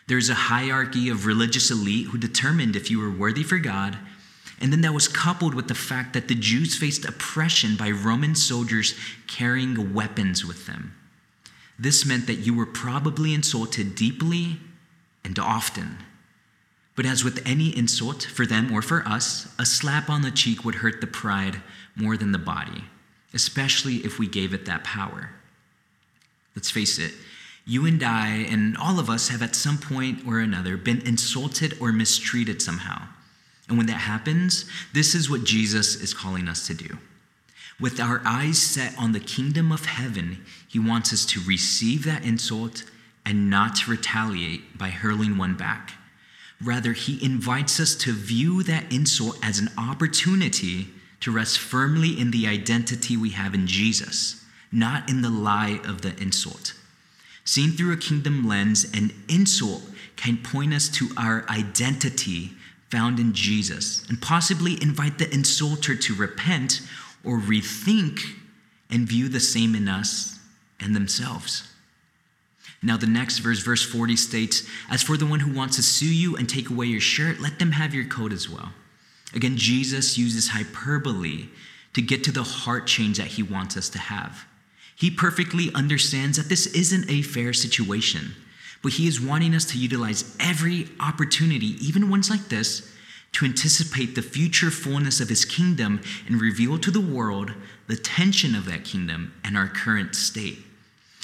There's 0.08 0.30
a 0.30 0.34
hierarchy 0.34 1.10
of 1.10 1.26
religious 1.26 1.70
elite 1.70 2.06
who 2.08 2.18
determined 2.18 2.74
if 2.74 2.90
you 2.90 2.98
were 2.98 3.10
worthy 3.10 3.44
for 3.44 3.58
God 3.58 3.98
and 4.62 4.72
then 4.72 4.80
that 4.82 4.94
was 4.94 5.08
coupled 5.08 5.54
with 5.54 5.66
the 5.66 5.74
fact 5.74 6.12
that 6.12 6.28
the 6.28 6.36
Jews 6.36 6.78
faced 6.78 7.04
oppression 7.04 7.74
by 7.74 7.90
Roman 7.90 8.36
soldiers 8.36 8.94
carrying 9.26 9.92
weapons 9.92 10.44
with 10.44 10.66
them. 10.66 10.94
This 11.76 12.06
meant 12.06 12.28
that 12.28 12.46
you 12.46 12.54
were 12.54 12.64
probably 12.64 13.34
insulted 13.34 13.96
deeply 13.96 14.60
and 15.24 15.36
often. 15.36 15.98
But 16.94 17.06
as 17.06 17.24
with 17.24 17.42
any 17.46 17.76
insult, 17.76 18.22
for 18.22 18.44
them 18.44 18.70
or 18.70 18.82
for 18.82 19.06
us, 19.06 19.52
a 19.58 19.64
slap 19.64 20.10
on 20.10 20.22
the 20.22 20.30
cheek 20.30 20.64
would 20.64 20.76
hurt 20.76 21.00
the 21.00 21.06
pride 21.06 21.62
more 21.96 22.16
than 22.16 22.32
the 22.32 22.38
body, 22.38 22.84
especially 23.32 23.96
if 23.96 24.18
we 24.18 24.26
gave 24.26 24.52
it 24.52 24.66
that 24.66 24.84
power. 24.84 25.30
Let's 26.54 26.70
face 26.70 26.98
it, 26.98 27.12
you 27.64 27.86
and 27.86 28.02
I, 28.02 28.28
and 28.28 28.76
all 28.76 28.98
of 28.98 29.08
us, 29.08 29.28
have 29.28 29.42
at 29.42 29.54
some 29.54 29.78
point 29.78 30.26
or 30.26 30.40
another 30.40 30.76
been 30.76 31.00
insulted 31.06 31.76
or 31.80 31.92
mistreated 31.92 32.60
somehow. 32.60 33.08
And 33.68 33.78
when 33.78 33.86
that 33.86 33.92
happens, 33.92 34.66
this 34.92 35.14
is 35.14 35.30
what 35.30 35.44
Jesus 35.44 35.94
is 35.94 36.12
calling 36.12 36.48
us 36.48 36.66
to 36.66 36.74
do. 36.74 36.98
With 37.80 38.00
our 38.00 38.20
eyes 38.26 38.60
set 38.60 38.96
on 38.98 39.12
the 39.12 39.20
kingdom 39.20 39.72
of 39.72 39.86
heaven, 39.86 40.44
he 40.68 40.78
wants 40.78 41.12
us 41.12 41.24
to 41.26 41.40
receive 41.40 42.04
that 42.04 42.24
insult 42.24 42.84
and 43.24 43.48
not 43.48 43.88
retaliate 43.88 44.76
by 44.76 44.90
hurling 44.90 45.38
one 45.38 45.54
back. 45.54 45.92
Rather, 46.62 46.92
he 46.92 47.24
invites 47.24 47.80
us 47.80 47.94
to 47.96 48.12
view 48.12 48.62
that 48.62 48.92
insult 48.92 49.38
as 49.42 49.58
an 49.58 49.70
opportunity 49.76 50.88
to 51.20 51.32
rest 51.32 51.58
firmly 51.58 52.18
in 52.18 52.30
the 52.30 52.46
identity 52.46 53.16
we 53.16 53.30
have 53.30 53.54
in 53.54 53.66
Jesus, 53.66 54.44
not 54.70 55.08
in 55.08 55.22
the 55.22 55.30
lie 55.30 55.80
of 55.84 56.02
the 56.02 56.16
insult. 56.20 56.74
Seen 57.44 57.72
through 57.72 57.92
a 57.92 57.96
kingdom 57.96 58.46
lens, 58.46 58.84
an 58.94 59.12
insult 59.28 59.82
can 60.16 60.36
point 60.36 60.72
us 60.72 60.88
to 60.88 61.08
our 61.16 61.44
identity 61.48 62.52
found 62.90 63.18
in 63.18 63.32
Jesus 63.32 64.06
and 64.08 64.20
possibly 64.20 64.80
invite 64.82 65.18
the 65.18 65.24
insulter 65.24 66.00
to 66.00 66.14
repent 66.14 66.82
or 67.24 67.38
rethink 67.38 68.20
and 68.90 69.08
view 69.08 69.28
the 69.28 69.40
same 69.40 69.74
in 69.74 69.88
us 69.88 70.38
and 70.78 70.94
themselves. 70.94 71.71
Now, 72.82 72.96
the 72.96 73.06
next 73.06 73.38
verse, 73.38 73.60
verse 73.60 73.84
40, 73.84 74.16
states 74.16 74.68
As 74.90 75.02
for 75.02 75.16
the 75.16 75.26
one 75.26 75.40
who 75.40 75.56
wants 75.56 75.76
to 75.76 75.82
sue 75.82 76.12
you 76.12 76.36
and 76.36 76.48
take 76.48 76.68
away 76.68 76.86
your 76.86 77.00
shirt, 77.00 77.40
let 77.40 77.58
them 77.58 77.72
have 77.72 77.94
your 77.94 78.06
coat 78.06 78.32
as 78.32 78.48
well. 78.48 78.72
Again, 79.34 79.56
Jesus 79.56 80.18
uses 80.18 80.48
hyperbole 80.48 81.48
to 81.94 82.02
get 82.02 82.24
to 82.24 82.32
the 82.32 82.42
heart 82.42 82.86
change 82.86 83.18
that 83.18 83.28
he 83.28 83.42
wants 83.42 83.76
us 83.76 83.88
to 83.90 83.98
have. 83.98 84.46
He 84.96 85.10
perfectly 85.10 85.70
understands 85.74 86.36
that 86.36 86.48
this 86.48 86.66
isn't 86.68 87.10
a 87.10 87.22
fair 87.22 87.52
situation, 87.52 88.34
but 88.82 88.92
He 88.92 89.08
is 89.08 89.20
wanting 89.20 89.54
us 89.54 89.64
to 89.66 89.78
utilize 89.78 90.36
every 90.38 90.88
opportunity, 91.00 91.76
even 91.84 92.10
ones 92.10 92.30
like 92.30 92.48
this, 92.48 92.92
to 93.32 93.44
anticipate 93.44 94.14
the 94.14 94.22
future 94.22 94.70
fullness 94.70 95.20
of 95.20 95.28
His 95.28 95.44
kingdom 95.44 96.00
and 96.26 96.40
reveal 96.40 96.78
to 96.78 96.90
the 96.90 97.00
world 97.00 97.52
the 97.86 97.96
tension 97.96 98.54
of 98.54 98.66
that 98.66 98.84
kingdom 98.84 99.34
and 99.42 99.56
our 99.56 99.68
current 99.68 100.14
state. 100.14 100.58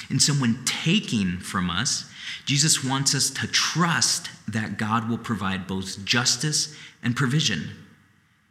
And 0.09 0.21
someone 0.21 0.63
taking 0.65 1.37
from 1.37 1.69
us, 1.69 2.09
Jesus 2.45 2.83
wants 2.83 3.13
us 3.13 3.29
to 3.29 3.47
trust 3.47 4.29
that 4.47 4.77
God 4.77 5.07
will 5.07 5.17
provide 5.17 5.67
both 5.67 6.03
justice 6.03 6.75
and 7.03 7.15
provision. 7.15 7.71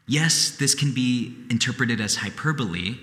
Yes, 0.06 0.56
this 0.56 0.74
can 0.74 0.94
be 0.94 1.36
interpreted 1.50 2.00
as 2.00 2.16
hyperbole. 2.16 2.96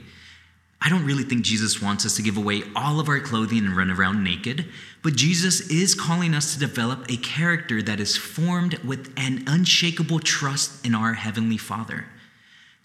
I 0.82 0.90
don't 0.90 1.06
really 1.06 1.24
think 1.24 1.44
Jesus 1.44 1.82
wants 1.82 2.06
us 2.06 2.16
to 2.16 2.22
give 2.22 2.38
away 2.38 2.64
all 2.76 3.00
of 3.00 3.10
our 3.10 3.20
clothing 3.20 3.66
and 3.66 3.76
run 3.76 3.92
around 3.92 4.24
naked, 4.24 4.66
but 5.04 5.16
Jesus 5.16 5.70
is 5.70 5.96
calling 5.96 6.34
us 6.34 6.54
to 6.54 6.60
develop 6.60 7.10
a 7.10 7.18
character 7.18 7.82
that 7.82 8.00
is 8.00 8.18
formed 8.18 8.76
with 8.80 9.12
an 9.18 9.44
unshakable 9.48 10.20
trust 10.20 10.86
in 10.86 10.96
our 10.96 11.14
Heavenly 11.14 11.58
Father. 11.58 12.06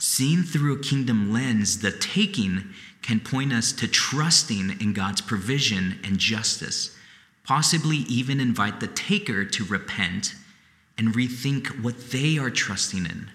Seen 0.00 0.44
through 0.44 0.74
a 0.74 0.82
kingdom 0.82 1.30
lens, 1.30 1.80
the 1.80 1.90
taking 1.92 2.70
can 3.02 3.20
point 3.20 3.52
us 3.52 3.70
to 3.72 3.86
trusting 3.86 4.80
in 4.80 4.94
God's 4.94 5.20
provision 5.20 6.00
and 6.02 6.18
justice, 6.18 6.96
possibly 7.44 7.98
even 7.98 8.40
invite 8.40 8.80
the 8.80 8.86
taker 8.86 9.44
to 9.44 9.64
repent 9.66 10.34
and 10.96 11.08
rethink 11.14 11.82
what 11.82 12.12
they 12.12 12.38
are 12.38 12.48
trusting 12.48 13.04
in. 13.04 13.30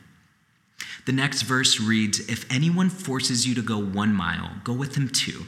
The 1.05 1.11
next 1.11 1.43
verse 1.43 1.79
reads 1.79 2.27
If 2.27 2.51
anyone 2.51 2.89
forces 2.89 3.45
you 3.45 3.53
to 3.53 3.61
go 3.61 3.77
one 3.77 4.15
mile, 4.15 4.53
go 4.63 4.73
with 4.73 4.95
him 4.95 5.09
two. 5.09 5.45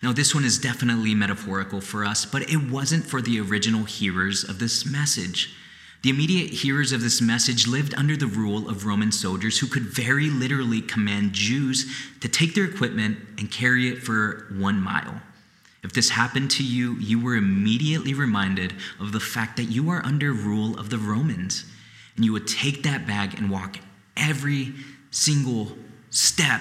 Now, 0.00 0.12
this 0.12 0.32
one 0.32 0.44
is 0.44 0.58
definitely 0.58 1.12
metaphorical 1.16 1.80
for 1.80 2.04
us, 2.04 2.24
but 2.24 2.48
it 2.48 2.70
wasn't 2.70 3.04
for 3.04 3.20
the 3.20 3.40
original 3.40 3.82
hearers 3.82 4.44
of 4.44 4.60
this 4.60 4.86
message. 4.86 5.56
The 6.02 6.10
immediate 6.10 6.50
hearers 6.50 6.92
of 6.92 7.00
this 7.00 7.20
message 7.20 7.66
lived 7.66 7.92
under 7.94 8.16
the 8.16 8.26
rule 8.26 8.68
of 8.68 8.86
Roman 8.86 9.10
soldiers 9.10 9.58
who 9.58 9.66
could 9.66 9.82
very 9.82 10.30
literally 10.30 10.80
command 10.80 11.32
Jews 11.32 11.92
to 12.20 12.28
take 12.28 12.54
their 12.54 12.64
equipment 12.64 13.18
and 13.36 13.50
carry 13.50 13.88
it 13.88 14.02
for 14.02 14.46
one 14.56 14.80
mile. 14.80 15.20
If 15.82 15.92
this 15.92 16.10
happened 16.10 16.50
to 16.52 16.64
you, 16.64 16.94
you 16.96 17.22
were 17.22 17.34
immediately 17.34 18.14
reminded 18.14 18.74
of 19.00 19.12
the 19.12 19.20
fact 19.20 19.56
that 19.56 19.64
you 19.64 19.90
are 19.90 20.04
under 20.04 20.32
rule 20.32 20.78
of 20.78 20.90
the 20.90 20.98
Romans. 20.98 21.64
And 22.16 22.24
you 22.24 22.32
would 22.32 22.46
take 22.46 22.82
that 22.82 23.06
bag 23.06 23.38
and 23.38 23.50
walk 23.50 23.78
every 24.16 24.74
single 25.10 25.76
step, 26.10 26.60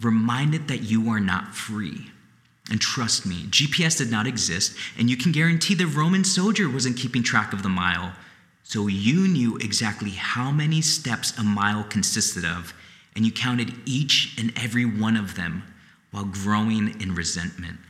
reminded 0.00 0.68
that 0.68 0.82
you 0.82 1.10
are 1.10 1.20
not 1.20 1.54
free. 1.54 2.10
And 2.70 2.80
trust 2.80 3.26
me, 3.26 3.46
GPS 3.46 3.98
did 3.98 4.10
not 4.10 4.26
exist, 4.26 4.76
and 4.96 5.10
you 5.10 5.16
can 5.16 5.32
guarantee 5.32 5.74
the 5.74 5.86
Roman 5.86 6.24
soldier 6.24 6.68
wasn't 6.68 6.96
keeping 6.96 7.22
track 7.22 7.52
of 7.52 7.62
the 7.62 7.68
mile. 7.68 8.12
So 8.70 8.86
you 8.86 9.26
knew 9.26 9.56
exactly 9.56 10.10
how 10.10 10.52
many 10.52 10.80
steps 10.80 11.36
a 11.36 11.42
mile 11.42 11.82
consisted 11.82 12.44
of, 12.44 12.72
and 13.16 13.26
you 13.26 13.32
counted 13.32 13.74
each 13.84 14.36
and 14.38 14.52
every 14.56 14.84
one 14.84 15.16
of 15.16 15.34
them 15.34 15.64
while 16.12 16.26
growing 16.26 17.00
in 17.00 17.16
resentment. 17.16 17.80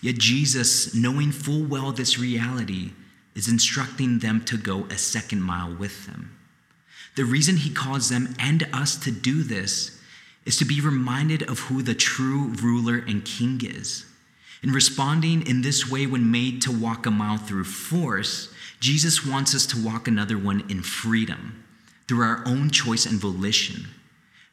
Yet 0.00 0.16
Jesus, 0.16 0.94
knowing 0.94 1.30
full 1.30 1.62
well 1.64 1.92
this 1.92 2.18
reality, 2.18 2.92
is 3.34 3.48
instructing 3.48 4.20
them 4.20 4.42
to 4.46 4.56
go 4.56 4.84
a 4.84 4.96
second 4.96 5.42
mile 5.42 5.74
with 5.74 6.06
them. 6.06 6.38
The 7.16 7.26
reason 7.26 7.58
he 7.58 7.68
calls 7.68 8.08
them 8.08 8.34
and 8.38 8.66
us 8.72 8.96
to 9.04 9.10
do 9.10 9.42
this 9.42 10.00
is 10.46 10.56
to 10.56 10.64
be 10.64 10.80
reminded 10.80 11.42
of 11.50 11.58
who 11.58 11.82
the 11.82 11.94
true 11.94 12.54
ruler 12.62 13.04
and 13.06 13.26
king 13.26 13.60
is. 13.62 14.06
In 14.62 14.70
responding 14.70 15.46
in 15.46 15.60
this 15.60 15.90
way 15.90 16.06
when 16.06 16.30
made 16.30 16.62
to 16.62 16.72
walk 16.72 17.04
a 17.04 17.10
mile 17.10 17.36
through 17.36 17.64
force, 17.64 18.48
Jesus 18.82 19.24
wants 19.24 19.54
us 19.54 19.64
to 19.66 19.80
walk 19.80 20.08
another 20.08 20.36
one 20.36 20.68
in 20.68 20.82
freedom, 20.82 21.64
through 22.08 22.24
our 22.24 22.42
own 22.44 22.68
choice 22.68 23.06
and 23.06 23.20
volition. 23.20 23.86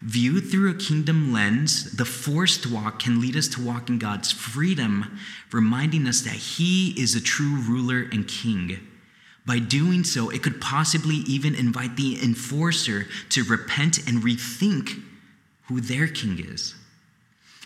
Viewed 0.02 0.52
through 0.52 0.70
a 0.70 0.76
kingdom 0.76 1.34
lens, 1.34 1.94
the 1.94 2.06
forced 2.06 2.68
walk 2.68 3.00
can 3.00 3.20
lead 3.20 3.36
us 3.36 3.48
to 3.48 3.66
walk 3.66 3.90
in 3.90 3.98
God's 3.98 4.32
freedom, 4.32 5.18
reminding 5.52 6.08
us 6.08 6.22
that 6.22 6.36
He 6.36 6.92
is 6.92 7.16
a 7.16 7.22
true 7.22 7.56
ruler 7.56 8.08
and 8.12 8.28
king. 8.28 8.80
By 9.48 9.58
doing 9.58 10.04
so, 10.04 10.30
it 10.30 10.44
could 10.44 10.62
possibly 10.62 11.16
even 11.16 11.56
invite 11.56 11.96
the 11.96 12.24
enforcer 12.24 13.08
to 13.30 13.44
repent 13.44 13.98
and 14.08 14.22
rethink 14.22 15.02
who 15.64 15.82
their 15.82 16.08
king 16.08 16.38
is. 16.40 16.76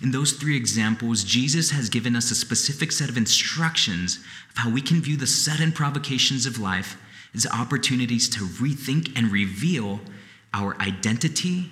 In 0.03 0.11
those 0.11 0.33
three 0.33 0.57
examples, 0.57 1.23
Jesus 1.23 1.71
has 1.71 1.87
given 1.87 2.13
us 2.13 2.29
a 2.29 2.35
specific 2.35 2.91
set 2.91 3.07
of 3.07 3.15
instructions 3.15 4.17
of 4.49 4.57
how 4.57 4.69
we 4.69 4.81
can 4.81 5.01
view 5.01 5.15
the 5.15 5.25
sudden 5.25 5.71
provocations 5.71 6.45
of 6.45 6.59
life 6.59 6.97
as 7.33 7.47
opportunities 7.47 8.27
to 8.29 8.41
rethink 8.41 9.17
and 9.17 9.31
reveal 9.31 10.01
our 10.53 10.75
identity, 10.81 11.71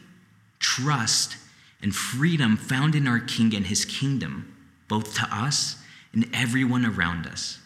trust, 0.59 1.35
and 1.81 1.93
freedom 1.93 2.55
found 2.55 2.95
in 2.95 3.05
our 3.05 3.19
King 3.19 3.53
and 3.53 3.67
his 3.67 3.83
kingdom, 3.83 4.55
both 4.87 5.13
to 5.15 5.27
us 5.29 5.75
and 6.13 6.25
everyone 6.33 6.85
around 6.85 7.27
us. 7.27 7.59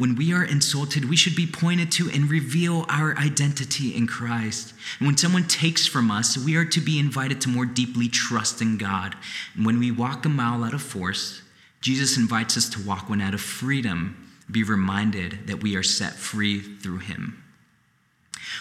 When 0.00 0.16
we 0.16 0.32
are 0.32 0.42
insulted, 0.42 1.10
we 1.10 1.16
should 1.16 1.36
be 1.36 1.46
pointed 1.46 1.92
to 1.92 2.08
and 2.08 2.30
reveal 2.30 2.86
our 2.88 3.14
identity 3.18 3.94
in 3.94 4.06
Christ. 4.06 4.72
And 4.98 5.06
when 5.06 5.18
someone 5.18 5.46
takes 5.46 5.86
from 5.86 6.10
us, 6.10 6.38
we 6.38 6.56
are 6.56 6.64
to 6.64 6.80
be 6.80 6.98
invited 6.98 7.42
to 7.42 7.50
more 7.50 7.66
deeply 7.66 8.08
trust 8.08 8.62
in 8.62 8.78
God. 8.78 9.14
And 9.54 9.66
when 9.66 9.78
we 9.78 9.90
walk 9.90 10.24
a 10.24 10.30
mile 10.30 10.64
out 10.64 10.72
of 10.72 10.80
force, 10.80 11.42
Jesus 11.82 12.16
invites 12.16 12.56
us 12.56 12.70
to 12.70 12.82
walk 12.82 13.10
one 13.10 13.20
out 13.20 13.34
of 13.34 13.42
freedom, 13.42 14.32
be 14.50 14.62
reminded 14.62 15.46
that 15.48 15.62
we 15.62 15.76
are 15.76 15.82
set 15.82 16.14
free 16.14 16.60
through 16.60 17.00
Him. 17.00 17.44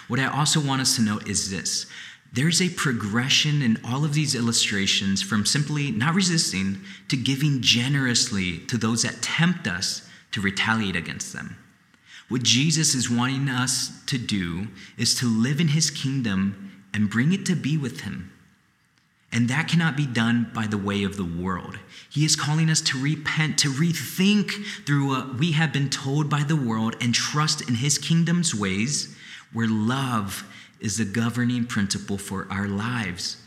What 0.09 0.19
I 0.19 0.25
also 0.25 0.59
want 0.59 0.81
us 0.81 0.97
to 0.97 1.01
note 1.01 1.29
is 1.29 1.49
this 1.49 1.85
there's 2.33 2.61
a 2.61 2.67
progression 2.67 3.61
in 3.61 3.79
all 3.85 4.03
of 4.03 4.13
these 4.13 4.35
illustrations 4.35 5.21
from 5.21 5.45
simply 5.45 5.91
not 5.91 6.15
resisting 6.15 6.81
to 7.07 7.15
giving 7.15 7.61
generously 7.61 8.57
to 8.67 8.77
those 8.77 9.03
that 9.03 9.21
tempt 9.21 9.67
us 9.67 10.08
to 10.31 10.41
retaliate 10.41 10.95
against 10.95 11.33
them. 11.33 11.57
What 12.27 12.43
Jesus 12.43 12.93
is 12.93 13.09
wanting 13.09 13.49
us 13.49 13.91
to 14.05 14.17
do 14.17 14.67
is 14.97 15.15
to 15.15 15.25
live 15.25 15.59
in 15.59 15.69
his 15.69 15.89
kingdom 15.89 16.71
and 16.93 17.09
bring 17.09 17.33
it 17.33 17.45
to 17.47 17.55
be 17.55 17.77
with 17.77 18.01
him. 18.01 18.31
And 19.31 19.47
that 19.49 19.67
cannot 19.67 19.95
be 19.95 20.07
done 20.07 20.49
by 20.53 20.65
the 20.65 20.77
way 20.77 21.03
of 21.03 21.17
the 21.17 21.23
world. 21.23 21.77
He 22.09 22.25
is 22.25 22.35
calling 22.35 22.69
us 22.69 22.81
to 22.81 23.01
repent, 23.01 23.59
to 23.59 23.69
rethink 23.69 24.51
through 24.85 25.07
what 25.07 25.35
we 25.35 25.51
have 25.51 25.71
been 25.71 25.89
told 25.89 26.29
by 26.29 26.43
the 26.43 26.55
world 26.55 26.95
and 26.99 27.13
trust 27.13 27.67
in 27.67 27.75
his 27.75 27.97
kingdom's 27.97 28.55
ways, 28.55 29.15
where 29.53 29.67
love 29.67 30.47
is 30.79 30.97
the 30.97 31.05
governing 31.05 31.65
principle 31.65 32.17
for 32.17 32.47
our 32.49 32.67
lives. 32.67 33.37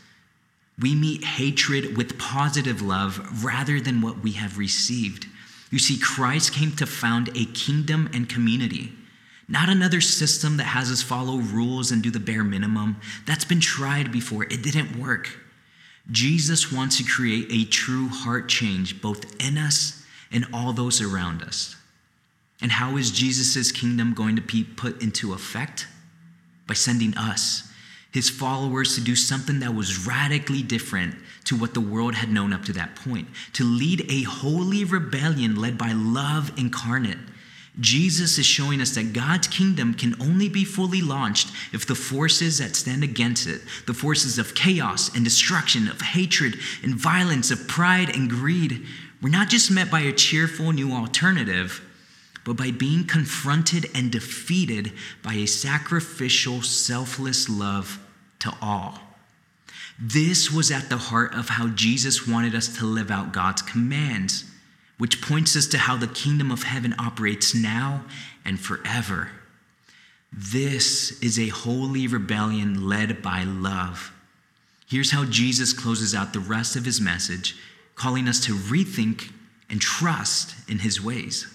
We 0.79 0.95
meet 0.95 1.23
hatred 1.23 1.97
with 1.97 2.17
positive 2.17 2.81
love 2.81 3.43
rather 3.43 3.79
than 3.79 4.01
what 4.01 4.19
we 4.19 4.31
have 4.33 4.57
received. 4.57 5.27
You 5.73 5.79
see, 5.79 5.97
Christ 5.97 6.53
came 6.53 6.75
to 6.75 6.85
found 6.85 7.29
a 7.35 7.45
kingdom 7.45 8.07
and 8.13 8.29
community, 8.29 8.93
not 9.47 9.69
another 9.69 10.01
system 10.01 10.57
that 10.57 10.65
has 10.65 10.91
us 10.91 11.01
follow 11.01 11.37
rules 11.37 11.91
and 11.91 12.03
do 12.03 12.11
the 12.11 12.19
bare 12.19 12.43
minimum. 12.43 12.97
That's 13.25 13.43
been 13.43 13.59
tried 13.59 14.11
before, 14.11 14.43
it 14.43 14.61
didn't 14.61 14.95
work. 14.95 15.35
Jesus 16.11 16.71
wants 16.71 16.97
to 16.97 17.03
create 17.03 17.47
a 17.49 17.67
true 17.67 18.07
heart 18.07 18.49
change 18.49 19.01
both 19.01 19.25
in 19.43 19.57
us 19.57 20.05
and 20.31 20.45
all 20.53 20.73
those 20.73 21.01
around 21.01 21.41
us. 21.41 21.75
And 22.61 22.73
how 22.73 22.95
is 22.97 23.09
Jesus' 23.09 23.71
kingdom 23.71 24.13
going 24.13 24.35
to 24.35 24.43
be 24.43 24.63
put 24.63 25.01
into 25.01 25.33
effect? 25.33 25.87
By 26.67 26.75
sending 26.75 27.17
us 27.17 27.72
his 28.13 28.29
followers 28.29 28.93
to 28.93 29.01
do 29.01 29.15
something 29.15 29.59
that 29.59 29.73
was 29.73 30.05
radically 30.05 30.61
different 30.61 31.15
to 31.45 31.57
what 31.57 31.73
the 31.73 31.81
world 31.81 32.13
had 32.13 32.31
known 32.31 32.53
up 32.53 32.63
to 32.63 32.73
that 32.73 32.95
point, 32.95 33.27
to 33.53 33.63
lead 33.63 34.05
a 34.09 34.21
holy 34.21 34.85
rebellion 34.85 35.55
led 35.55 35.77
by 35.77 35.91
love 35.93 36.51
incarnate. 36.55 37.17
Jesus 37.79 38.37
is 38.37 38.45
showing 38.45 38.81
us 38.81 38.93
that 38.93 39.13
God's 39.13 39.47
kingdom 39.47 39.95
can 39.95 40.15
only 40.21 40.47
be 40.47 40.63
fully 40.63 41.01
launched 41.01 41.51
if 41.73 41.87
the 41.87 41.95
forces 41.95 42.59
that 42.59 42.75
stand 42.75 43.03
against 43.03 43.47
it, 43.47 43.61
the 43.87 43.95
forces 43.95 44.37
of 44.37 44.53
chaos 44.53 45.13
and 45.15 45.23
destruction, 45.25 45.87
of 45.87 45.99
hatred 45.99 46.59
and 46.83 46.93
violence, 46.93 47.49
of 47.49 47.67
pride 47.67 48.15
and 48.15 48.29
greed, 48.29 48.85
were 49.23 49.29
not 49.29 49.49
just 49.49 49.71
met 49.71 49.89
by 49.89 50.01
a 50.01 50.13
cheerful 50.13 50.71
new 50.71 50.93
alternative, 50.93 51.81
but 52.45 52.57
by 52.57 52.69
being 52.69 53.07
confronted 53.07 53.89
and 53.95 54.11
defeated 54.11 54.91
by 55.23 55.33
a 55.33 55.47
sacrificial, 55.47 56.61
selfless 56.61 57.49
love 57.49 58.02
to 58.43 58.53
all. 58.61 58.99
This 59.99 60.51
was 60.51 60.71
at 60.71 60.89
the 60.89 60.97
heart 60.97 61.33
of 61.33 61.49
how 61.49 61.67
Jesus 61.69 62.27
wanted 62.27 62.55
us 62.55 62.77
to 62.77 62.85
live 62.85 63.11
out 63.11 63.31
God's 63.31 63.61
commands, 63.61 64.45
which 64.97 65.21
points 65.21 65.55
us 65.55 65.67
to 65.67 65.77
how 65.77 65.97
the 65.97 66.07
kingdom 66.07 66.51
of 66.51 66.63
heaven 66.63 66.95
operates 66.99 67.55
now 67.55 68.03
and 68.43 68.59
forever. 68.59 69.29
This 70.31 71.21
is 71.21 71.37
a 71.37 71.49
holy 71.49 72.07
rebellion 72.07 72.87
led 72.87 73.21
by 73.21 73.43
love. 73.43 74.11
Here's 74.89 75.11
how 75.11 75.25
Jesus 75.25 75.73
closes 75.73 76.13
out 76.13 76.33
the 76.33 76.39
rest 76.39 76.75
of 76.75 76.85
his 76.85 76.99
message 76.99 77.55
calling 77.95 78.27
us 78.27 78.43
to 78.45 78.53
rethink 78.53 79.31
and 79.69 79.79
trust 79.79 80.55
in 80.69 80.79
his 80.79 81.01
ways. 81.01 81.47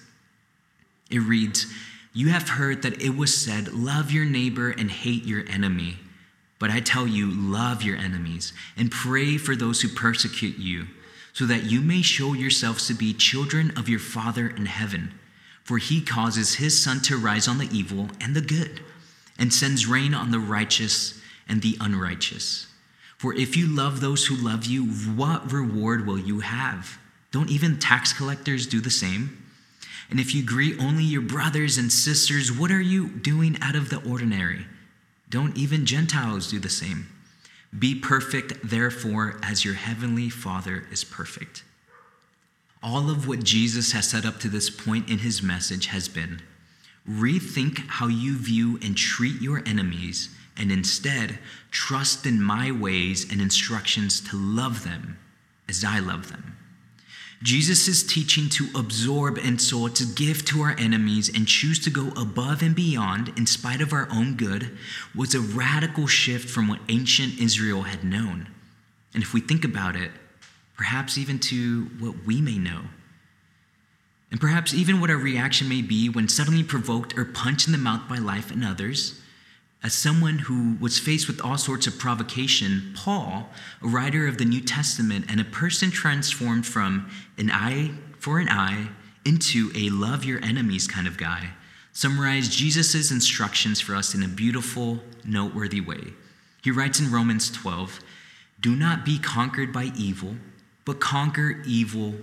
It 1.10 1.18
reads, 1.18 1.66
You 2.14 2.28
have 2.28 2.48
heard 2.48 2.82
that 2.82 3.02
it 3.02 3.16
was 3.16 3.36
said, 3.36 3.72
Love 3.72 4.12
your 4.12 4.24
neighbor 4.24 4.70
and 4.70 4.90
hate 4.90 5.24
your 5.24 5.44
enemy. 5.48 5.98
But 6.58 6.70
I 6.70 6.80
tell 6.80 7.06
you, 7.06 7.30
love 7.30 7.82
your 7.82 7.96
enemies 7.96 8.52
and 8.76 8.90
pray 8.90 9.36
for 9.36 9.54
those 9.54 9.80
who 9.80 9.88
persecute 9.88 10.58
you, 10.58 10.86
so 11.32 11.44
that 11.46 11.64
you 11.64 11.80
may 11.80 12.02
show 12.02 12.32
yourselves 12.32 12.86
to 12.88 12.94
be 12.94 13.12
children 13.12 13.72
of 13.76 13.88
your 13.88 14.00
Father 14.00 14.48
in 14.48 14.66
heaven. 14.66 15.14
For 15.62 15.78
he 15.78 16.00
causes 16.00 16.56
his 16.56 16.82
sun 16.82 17.00
to 17.02 17.16
rise 17.16 17.46
on 17.46 17.58
the 17.58 17.68
evil 17.70 18.08
and 18.20 18.34
the 18.34 18.40
good, 18.40 18.80
and 19.38 19.52
sends 19.52 19.86
rain 19.86 20.14
on 20.14 20.30
the 20.30 20.40
righteous 20.40 21.20
and 21.48 21.62
the 21.62 21.76
unrighteous. 21.80 22.66
For 23.18 23.34
if 23.34 23.56
you 23.56 23.66
love 23.66 24.00
those 24.00 24.26
who 24.26 24.36
love 24.36 24.64
you, 24.64 24.84
what 24.86 25.52
reward 25.52 26.06
will 26.06 26.18
you 26.18 26.40
have? 26.40 26.98
Don't 27.30 27.50
even 27.50 27.78
tax 27.78 28.12
collectors 28.12 28.66
do 28.66 28.80
the 28.80 28.90
same? 28.90 29.44
And 30.10 30.18
if 30.18 30.34
you 30.34 30.44
greet 30.44 30.80
only 30.80 31.04
your 31.04 31.20
brothers 31.20 31.76
and 31.76 31.92
sisters, 31.92 32.50
what 32.50 32.70
are 32.70 32.80
you 32.80 33.08
doing 33.08 33.58
out 33.60 33.76
of 33.76 33.90
the 33.90 34.02
ordinary? 34.08 34.66
Don't 35.30 35.56
even 35.56 35.86
Gentiles 35.86 36.50
do 36.50 36.58
the 36.58 36.68
same? 36.68 37.08
Be 37.76 37.94
perfect, 37.94 38.54
therefore, 38.64 39.38
as 39.42 39.64
your 39.64 39.74
heavenly 39.74 40.30
Father 40.30 40.86
is 40.90 41.04
perfect. 41.04 41.64
All 42.82 43.10
of 43.10 43.26
what 43.26 43.44
Jesus 43.44 43.92
has 43.92 44.08
set 44.08 44.24
up 44.24 44.38
to 44.40 44.48
this 44.48 44.70
point 44.70 45.10
in 45.10 45.18
his 45.18 45.42
message 45.42 45.86
has 45.86 46.08
been 46.08 46.40
rethink 47.08 47.78
how 47.88 48.06
you 48.06 48.36
view 48.36 48.78
and 48.82 48.94
treat 48.94 49.40
your 49.40 49.62
enemies, 49.66 50.28
and 50.58 50.70
instead 50.70 51.38
trust 51.70 52.26
in 52.26 52.42
my 52.42 52.70
ways 52.70 53.30
and 53.30 53.40
instructions 53.40 54.20
to 54.20 54.36
love 54.36 54.84
them 54.84 55.18
as 55.68 55.84
I 55.84 56.00
love 56.00 56.30
them. 56.30 56.57
Jesus 57.42 57.86
is 57.86 58.02
teaching 58.02 58.48
to 58.50 58.68
absorb 58.74 59.38
and 59.38 59.60
so 59.60 59.86
to 59.86 60.04
give 60.04 60.44
to 60.46 60.62
our 60.62 60.74
enemies 60.76 61.28
and 61.32 61.46
choose 61.46 61.78
to 61.80 61.90
go 61.90 62.08
above 62.20 62.62
and 62.62 62.74
beyond 62.74 63.32
in 63.36 63.46
spite 63.46 63.80
of 63.80 63.92
our 63.92 64.08
own 64.10 64.34
good 64.34 64.76
was 65.14 65.34
a 65.34 65.40
radical 65.40 66.08
shift 66.08 66.48
from 66.50 66.66
what 66.66 66.80
ancient 66.88 67.38
Israel 67.38 67.82
had 67.82 68.02
known. 68.02 68.48
And 69.14 69.22
if 69.22 69.32
we 69.32 69.40
think 69.40 69.64
about 69.64 69.94
it, 69.94 70.10
perhaps 70.76 71.16
even 71.16 71.38
to 71.38 71.84
what 72.00 72.26
we 72.26 72.40
may 72.40 72.58
know. 72.58 72.82
And 74.30 74.40
perhaps 74.40 74.74
even 74.74 75.00
what 75.00 75.10
our 75.10 75.16
reaction 75.16 75.68
may 75.68 75.80
be 75.80 76.08
when 76.08 76.28
suddenly 76.28 76.64
provoked 76.64 77.16
or 77.16 77.24
punched 77.24 77.66
in 77.66 77.72
the 77.72 77.78
mouth 77.78 78.08
by 78.08 78.18
life 78.18 78.50
and 78.50 78.64
others 78.64 79.20
as 79.82 79.94
someone 79.94 80.40
who 80.40 80.76
was 80.80 80.98
faced 80.98 81.28
with 81.28 81.40
all 81.40 81.56
sorts 81.56 81.86
of 81.86 81.98
provocation, 81.98 82.92
Paul, 82.96 83.48
a 83.82 83.86
writer 83.86 84.26
of 84.26 84.38
the 84.38 84.44
New 84.44 84.60
Testament 84.60 85.26
and 85.28 85.40
a 85.40 85.44
person 85.44 85.90
transformed 85.90 86.66
from 86.66 87.10
an 87.36 87.50
eye 87.50 87.92
for 88.18 88.40
an 88.40 88.48
eye 88.48 88.88
into 89.24 89.70
a 89.76 89.90
love 89.90 90.24
your 90.24 90.42
enemies 90.44 90.88
kind 90.88 91.06
of 91.06 91.16
guy, 91.16 91.50
summarized 91.92 92.50
Jesus' 92.50 93.10
instructions 93.10 93.80
for 93.80 93.94
us 93.94 94.14
in 94.14 94.22
a 94.22 94.28
beautiful, 94.28 95.00
noteworthy 95.24 95.80
way. 95.80 96.12
He 96.62 96.72
writes 96.72 96.98
in 96.98 97.12
Romans 97.12 97.50
12 97.50 98.00
Do 98.60 98.74
not 98.74 99.04
be 99.04 99.18
conquered 99.18 99.72
by 99.72 99.92
evil, 99.96 100.36
but 100.84 100.98
conquer 100.98 101.62
evil 101.64 102.14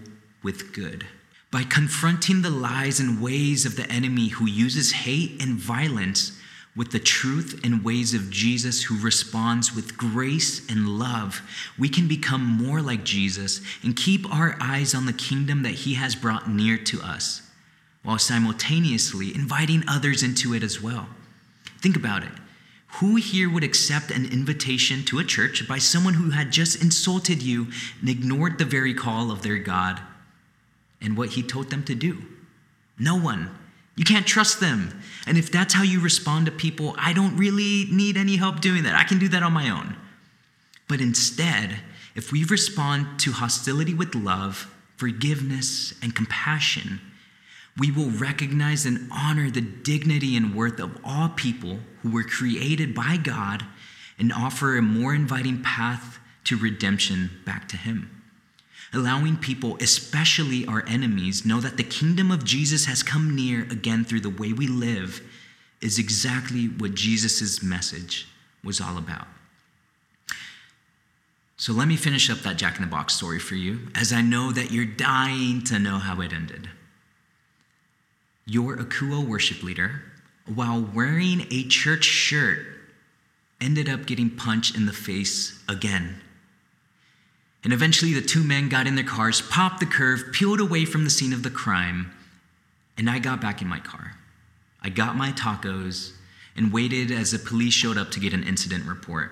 with 0.44 0.74
good. 0.74 1.06
By 1.52 1.64
confronting 1.64 2.42
the 2.42 2.50
lies 2.50 3.00
and 3.00 3.22
ways 3.22 3.66
of 3.66 3.78
the 3.78 3.90
enemy 3.90 4.28
who 4.28 4.46
uses 4.46 4.92
hate 4.92 5.42
and 5.42 5.56
violence 5.56 6.38
with 6.76 6.92
the 6.92 7.00
truth 7.00 7.62
and 7.64 7.86
ways 7.86 8.14
of 8.14 8.30
Jesus, 8.30 8.84
who 8.84 9.00
responds 9.00 9.74
with 9.74 9.98
grace 9.98 10.70
and 10.70 11.00
love, 11.00 11.42
we 11.80 11.88
can 11.88 12.08
become 12.08 12.44
more 12.44 12.82
like 12.82 13.06
Jesus 13.06 13.62
and 13.82 13.96
keep 13.96 14.32
our 14.34 14.58
eyes 14.60 14.94
on 14.94 15.06
the 15.06 15.14
kingdom 15.14 15.64
that 15.64 15.70
he 15.74 15.94
has 15.94 16.16
brought 16.16 16.50
near 16.50 16.78
to 16.78 17.02
us, 17.02 17.42
while 18.04 18.20
simultaneously 18.20 19.34
inviting 19.34 19.84
others 19.88 20.22
into 20.22 20.54
it 20.54 20.64
as 20.64 20.82
well. 20.82 21.08
Think 21.82 21.96
about 21.96 22.24
it. 22.24 22.32
Who 23.00 23.16
here 23.16 23.50
would 23.50 23.64
accept 23.64 24.12
an 24.12 24.26
invitation 24.26 25.04
to 25.06 25.20
a 25.20 25.24
church 25.24 25.68
by 25.68 25.80
someone 25.80 26.14
who 26.16 26.32
had 26.32 26.52
just 26.52 26.82
insulted 26.82 27.42
you 27.42 27.68
and 28.00 28.10
ignored 28.10 28.58
the 28.58 28.66
very 28.66 28.94
call 28.94 29.32
of 29.32 29.42
their 29.42 29.60
God 29.60 30.02
and 31.02 31.18
what 31.18 31.30
he 31.30 31.44
told 31.44 31.70
them 31.70 31.84
to 31.84 31.96
do? 31.96 32.22
No 32.98 33.18
one. 33.18 33.50
You 33.96 34.04
can't 34.04 34.28
trust 34.28 34.60
them. 34.60 35.02
And 35.26 35.38
if 35.38 35.52
that's 35.52 35.74
how 35.74 35.84
you 35.84 36.00
respond 36.00 36.46
to 36.46 36.52
people, 36.52 36.96
I 36.98 37.14
don't 37.14 37.38
really 37.38 37.88
need 37.92 38.18
any 38.18 38.36
help 38.36 38.60
doing 38.60 38.84
that. 38.84 38.96
I 38.96 39.04
can 39.04 39.20
do 39.20 39.30
that 39.30 39.44
on 39.44 39.54
my 39.54 39.70
own. 39.70 39.96
But 40.88 41.02
instead, 41.02 41.80
if 42.14 42.32
we 42.32 42.44
respond 42.44 43.20
to 43.22 43.32
hostility 43.32 43.94
with 43.94 44.14
love, 44.14 44.72
forgiveness, 44.98 45.94
and 46.02 46.16
compassion, 46.16 47.02
we 47.78 47.92
will 47.92 48.10
recognize 48.10 48.86
and 48.86 49.10
honor 49.12 49.50
the 49.50 49.62
dignity 49.62 50.36
and 50.38 50.56
worth 50.56 50.80
of 50.80 50.98
all 51.04 51.30
people 51.30 51.80
who 52.02 52.12
were 52.12 52.24
created 52.24 52.94
by 52.94 53.18
God 53.18 53.66
and 54.18 54.32
offer 54.32 54.78
a 54.78 54.82
more 54.82 55.14
inviting 55.14 55.62
path 55.62 56.20
to 56.46 56.58
redemption 56.58 57.30
back 57.46 57.68
to 57.70 57.78
Him 57.78 58.15
allowing 58.94 59.38
people, 59.38 59.78
especially 59.82 60.66
our 60.66 60.84
enemies, 60.88 61.46
know 61.46 61.60
that 61.60 61.78
the 61.78 61.84
kingdom 61.84 62.32
of 62.32 62.44
Jesus 62.44 62.86
has 62.86 63.04
come 63.04 63.36
near 63.36 63.64
again 63.64 64.04
through 64.04 64.22
the 64.22 64.30
way 64.30 64.54
we 64.54 64.68
live 64.68 65.22
is 65.82 66.00
exactly 66.00 66.66
what 66.66 66.96
Jesus' 66.96 67.62
message 67.62 68.28
was 68.64 68.82
all 68.82 68.98
about. 68.98 69.28
So 71.58 71.72
let 71.74 71.88
me 71.88 71.96
finish 71.96 72.30
up 72.30 72.40
that 72.40 72.58
Jack 72.58 72.76
in 72.76 72.82
the 72.82 72.90
Box 72.90 73.16
story 73.16 73.40
for 73.40 73.56
you, 73.56 73.88
as 73.96 74.12
I 74.12 74.22
know 74.22 74.52
that 74.52 74.72
you're 74.72 74.86
dying 74.86 75.64
to 75.66 75.80
know 75.80 76.00
how 76.00 76.22
it 76.22 76.34
ended. 76.34 76.70
Your 78.46 78.78
Akouo 78.78 79.26
worship 79.26 79.64
leader, 79.64 80.02
while 80.54 80.82
wearing 80.94 81.48
a 81.52 81.64
church 81.64 82.04
shirt, 82.04 82.60
ended 83.62 83.90
up 83.90 84.06
getting 84.06 84.30
punched 84.30 84.76
in 84.76 84.86
the 84.86 84.94
face 84.94 85.64
again 85.68 86.22
and 87.66 87.74
eventually, 87.74 88.14
the 88.14 88.22
two 88.22 88.44
men 88.44 88.70
got 88.70 88.86
in 88.86 88.94
their 88.94 89.04
cars, 89.04 89.42
popped 89.42 89.80
the 89.80 89.88
curve, 89.88 90.26
peeled 90.32 90.60
away 90.60 90.86
from 90.86 91.04
the 91.04 91.10
scene 91.10 91.34
of 91.34 91.42
the 91.42 91.50
crime, 91.50 92.12
and 92.96 93.10
I 93.10 93.18
got 93.18 93.42
back 93.42 93.60
in 93.60 93.68
my 93.68 93.80
car. 93.80 94.18
I 94.84 94.90
got 94.90 95.16
my 95.16 95.32
tacos 95.32 96.12
and 96.56 96.72
waited 96.72 97.10
as 97.10 97.32
the 97.32 97.40
police 97.40 97.74
showed 97.74 97.98
up 97.98 98.12
to 98.12 98.20
get 98.20 98.34
an 98.34 98.44
incident 98.44 98.86
report. 98.86 99.32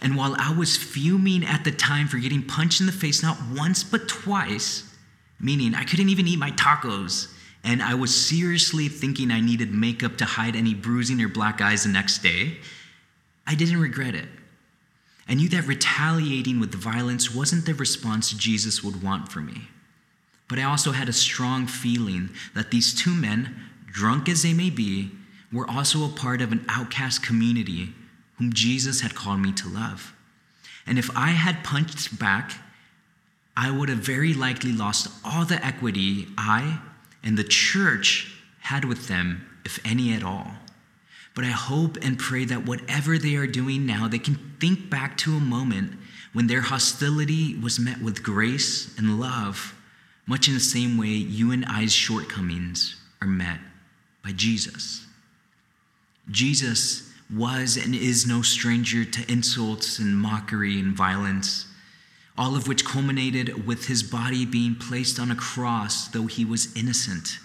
And 0.00 0.16
while 0.16 0.34
I 0.38 0.54
was 0.56 0.78
fuming 0.78 1.44
at 1.44 1.64
the 1.64 1.70
time 1.70 2.08
for 2.08 2.16
getting 2.16 2.42
punched 2.42 2.80
in 2.80 2.86
the 2.86 2.92
face 2.92 3.22
not 3.22 3.36
once 3.54 3.84
but 3.84 4.08
twice, 4.08 4.90
meaning 5.38 5.74
I 5.74 5.84
couldn't 5.84 6.08
even 6.08 6.26
eat 6.26 6.38
my 6.38 6.52
tacos, 6.52 7.30
and 7.62 7.82
I 7.82 7.92
was 7.92 8.14
seriously 8.14 8.88
thinking 8.88 9.30
I 9.30 9.42
needed 9.42 9.74
makeup 9.74 10.16
to 10.16 10.24
hide 10.24 10.56
any 10.56 10.72
bruising 10.72 11.20
or 11.20 11.28
black 11.28 11.60
eyes 11.60 11.82
the 11.82 11.90
next 11.90 12.22
day, 12.22 12.56
I 13.46 13.54
didn't 13.54 13.82
regret 13.82 14.14
it. 14.14 14.28
I 15.30 15.34
knew 15.34 15.48
that 15.50 15.68
retaliating 15.68 16.58
with 16.58 16.74
violence 16.74 17.32
wasn't 17.32 17.64
the 17.64 17.74
response 17.74 18.32
Jesus 18.32 18.82
would 18.82 19.00
want 19.00 19.30
for 19.30 19.40
me. 19.40 19.68
But 20.48 20.58
I 20.58 20.64
also 20.64 20.90
had 20.90 21.08
a 21.08 21.12
strong 21.12 21.68
feeling 21.68 22.30
that 22.56 22.72
these 22.72 22.92
two 22.92 23.14
men, 23.14 23.54
drunk 23.86 24.28
as 24.28 24.42
they 24.42 24.52
may 24.52 24.70
be, 24.70 25.12
were 25.52 25.70
also 25.70 26.04
a 26.04 26.08
part 26.08 26.42
of 26.42 26.50
an 26.50 26.64
outcast 26.68 27.22
community 27.22 27.94
whom 28.38 28.52
Jesus 28.52 29.02
had 29.02 29.14
called 29.14 29.38
me 29.38 29.52
to 29.52 29.68
love. 29.68 30.12
And 30.84 30.98
if 30.98 31.16
I 31.16 31.28
had 31.28 31.62
punched 31.62 32.18
back, 32.18 32.52
I 33.56 33.70
would 33.70 33.88
have 33.88 33.98
very 33.98 34.34
likely 34.34 34.72
lost 34.72 35.12
all 35.24 35.44
the 35.44 35.64
equity 35.64 36.26
I 36.36 36.80
and 37.22 37.38
the 37.38 37.44
church 37.44 38.34
had 38.62 38.84
with 38.84 39.06
them, 39.06 39.46
if 39.64 39.78
any 39.86 40.12
at 40.12 40.24
all. 40.24 40.50
But 41.34 41.44
I 41.44 41.50
hope 41.50 41.96
and 42.02 42.18
pray 42.18 42.44
that 42.46 42.66
whatever 42.66 43.16
they 43.16 43.36
are 43.36 43.46
doing 43.46 43.86
now, 43.86 44.08
they 44.08 44.18
can 44.18 44.56
think 44.60 44.90
back 44.90 45.16
to 45.18 45.36
a 45.36 45.40
moment 45.40 45.92
when 46.32 46.46
their 46.46 46.60
hostility 46.60 47.56
was 47.56 47.78
met 47.78 48.00
with 48.02 48.22
grace 48.22 48.96
and 48.98 49.20
love, 49.20 49.74
much 50.26 50.48
in 50.48 50.54
the 50.54 50.60
same 50.60 50.96
way 50.96 51.08
you 51.08 51.52
and 51.52 51.64
I's 51.66 51.92
shortcomings 51.92 52.96
are 53.20 53.28
met 53.28 53.60
by 54.24 54.32
Jesus. 54.32 55.06
Jesus 56.30 57.12
was 57.32 57.76
and 57.76 57.94
is 57.94 58.26
no 58.26 58.42
stranger 58.42 59.04
to 59.04 59.32
insults 59.32 59.98
and 59.98 60.16
mockery 60.16 60.78
and 60.78 60.96
violence, 60.96 61.66
all 62.36 62.56
of 62.56 62.66
which 62.66 62.84
culminated 62.84 63.66
with 63.66 63.86
his 63.86 64.02
body 64.02 64.44
being 64.44 64.74
placed 64.74 65.18
on 65.18 65.30
a 65.30 65.36
cross, 65.36 66.08
though 66.08 66.26
he 66.26 66.44
was 66.44 66.74
innocent 66.76 67.38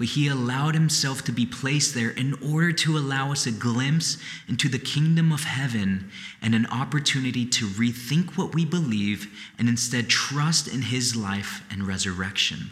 but 0.00 0.08
he 0.08 0.28
allowed 0.28 0.72
himself 0.72 1.22
to 1.22 1.30
be 1.30 1.44
placed 1.44 1.94
there 1.94 2.08
in 2.08 2.32
order 2.42 2.72
to 2.72 2.96
allow 2.96 3.30
us 3.32 3.44
a 3.44 3.52
glimpse 3.52 4.16
into 4.48 4.66
the 4.66 4.78
kingdom 4.78 5.30
of 5.30 5.44
heaven 5.44 6.10
and 6.40 6.54
an 6.54 6.64
opportunity 6.68 7.44
to 7.44 7.66
rethink 7.66 8.34
what 8.34 8.54
we 8.54 8.64
believe 8.64 9.30
and 9.58 9.68
instead 9.68 10.08
trust 10.08 10.66
in 10.66 10.80
his 10.80 11.14
life 11.14 11.62
and 11.70 11.86
resurrection. 11.86 12.70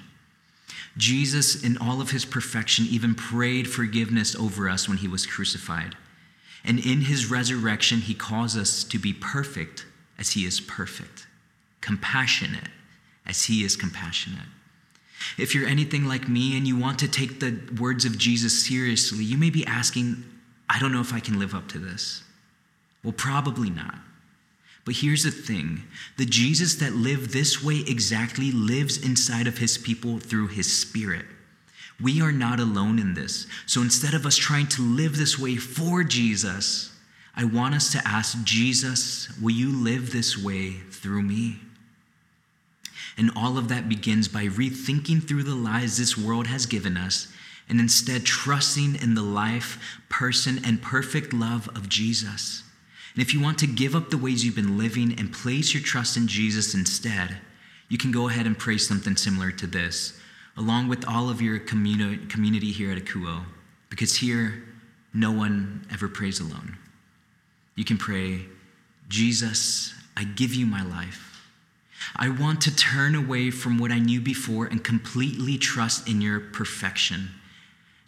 Jesus, 0.96 1.62
in 1.62 1.76
all 1.76 2.00
of 2.00 2.12
his 2.12 2.24
perfection, 2.24 2.86
even 2.88 3.14
prayed 3.14 3.68
forgiveness 3.68 4.34
over 4.34 4.66
us 4.66 4.88
when 4.88 4.96
he 4.96 5.06
was 5.06 5.26
crucified. 5.26 5.96
And 6.64 6.78
in 6.78 7.02
his 7.02 7.30
resurrection, 7.30 7.98
he 7.98 8.14
calls 8.14 8.56
us 8.56 8.82
to 8.84 8.98
be 8.98 9.12
perfect 9.12 9.84
as 10.18 10.30
he 10.30 10.46
is 10.46 10.60
perfect, 10.60 11.26
compassionate, 11.82 12.70
as 13.26 13.44
he 13.44 13.64
is 13.64 13.76
compassionate. 13.76 14.48
If 15.36 15.54
you're 15.54 15.68
anything 15.68 16.04
like 16.04 16.28
me 16.28 16.56
and 16.56 16.66
you 16.66 16.78
want 16.78 16.98
to 17.00 17.08
take 17.08 17.40
the 17.40 17.58
words 17.80 18.04
of 18.04 18.18
Jesus 18.18 18.66
seriously, 18.66 19.24
you 19.24 19.36
may 19.36 19.50
be 19.50 19.66
asking, 19.66 20.24
I 20.68 20.78
don't 20.78 20.92
know 20.92 21.00
if 21.00 21.12
I 21.12 21.20
can 21.20 21.38
live 21.38 21.54
up 21.54 21.68
to 21.68 21.78
this. 21.78 22.22
Well, 23.02 23.12
probably 23.12 23.70
not. 23.70 23.96
But 24.84 24.96
here's 24.96 25.24
the 25.24 25.30
thing 25.30 25.82
the 26.16 26.24
Jesus 26.24 26.76
that 26.76 26.94
lived 26.94 27.30
this 27.30 27.62
way 27.62 27.84
exactly 27.86 28.50
lives 28.52 29.04
inside 29.04 29.46
of 29.46 29.58
his 29.58 29.76
people 29.76 30.18
through 30.18 30.48
his 30.48 30.80
spirit. 30.80 31.26
We 32.00 32.22
are 32.22 32.32
not 32.32 32.60
alone 32.60 32.98
in 32.98 33.14
this. 33.14 33.46
So 33.66 33.82
instead 33.82 34.14
of 34.14 34.24
us 34.24 34.36
trying 34.36 34.68
to 34.68 34.82
live 34.82 35.16
this 35.16 35.38
way 35.38 35.56
for 35.56 36.04
Jesus, 36.04 36.94
I 37.36 37.44
want 37.44 37.74
us 37.74 37.92
to 37.92 38.02
ask 38.06 38.42
Jesus, 38.44 39.28
will 39.40 39.50
you 39.50 39.72
live 39.72 40.12
this 40.12 40.42
way 40.42 40.72
through 40.90 41.22
me? 41.22 41.58
And 43.18 43.32
all 43.36 43.58
of 43.58 43.68
that 43.68 43.88
begins 43.88 44.28
by 44.28 44.46
rethinking 44.46 45.26
through 45.26 45.42
the 45.42 45.56
lies 45.56 45.98
this 45.98 46.16
world 46.16 46.46
has 46.46 46.66
given 46.66 46.96
us 46.96 47.26
and 47.68 47.80
instead 47.80 48.24
trusting 48.24 48.94
in 48.94 49.14
the 49.14 49.22
life, 49.22 49.98
person, 50.08 50.60
and 50.64 50.80
perfect 50.80 51.32
love 51.32 51.68
of 51.76 51.88
Jesus. 51.88 52.62
And 53.12 53.22
if 53.22 53.34
you 53.34 53.40
want 53.40 53.58
to 53.58 53.66
give 53.66 53.94
up 53.94 54.10
the 54.10 54.16
ways 54.16 54.44
you've 54.44 54.54
been 54.54 54.78
living 54.78 55.18
and 55.18 55.32
place 55.32 55.74
your 55.74 55.82
trust 55.82 56.16
in 56.16 56.28
Jesus 56.28 56.74
instead, 56.74 57.38
you 57.88 57.98
can 57.98 58.12
go 58.12 58.28
ahead 58.28 58.46
and 58.46 58.58
pray 58.58 58.78
something 58.78 59.16
similar 59.16 59.50
to 59.50 59.66
this, 59.66 60.18
along 60.56 60.88
with 60.88 61.06
all 61.06 61.28
of 61.28 61.42
your 61.42 61.58
communi- 61.58 62.28
community 62.30 62.70
here 62.70 62.92
at 62.92 62.98
Akouo, 62.98 63.44
because 63.90 64.16
here, 64.16 64.62
no 65.12 65.32
one 65.32 65.86
ever 65.90 66.08
prays 66.08 66.38
alone. 66.38 66.76
You 67.74 67.84
can 67.84 67.98
pray, 67.98 68.42
Jesus, 69.08 69.94
I 70.16 70.24
give 70.24 70.54
you 70.54 70.66
my 70.66 70.84
life. 70.84 71.27
I 72.16 72.28
want 72.28 72.60
to 72.62 72.74
turn 72.74 73.14
away 73.14 73.50
from 73.50 73.78
what 73.78 73.92
I 73.92 73.98
knew 73.98 74.20
before 74.20 74.66
and 74.66 74.82
completely 74.82 75.58
trust 75.58 76.08
in 76.08 76.20
your 76.20 76.40
perfection. 76.40 77.30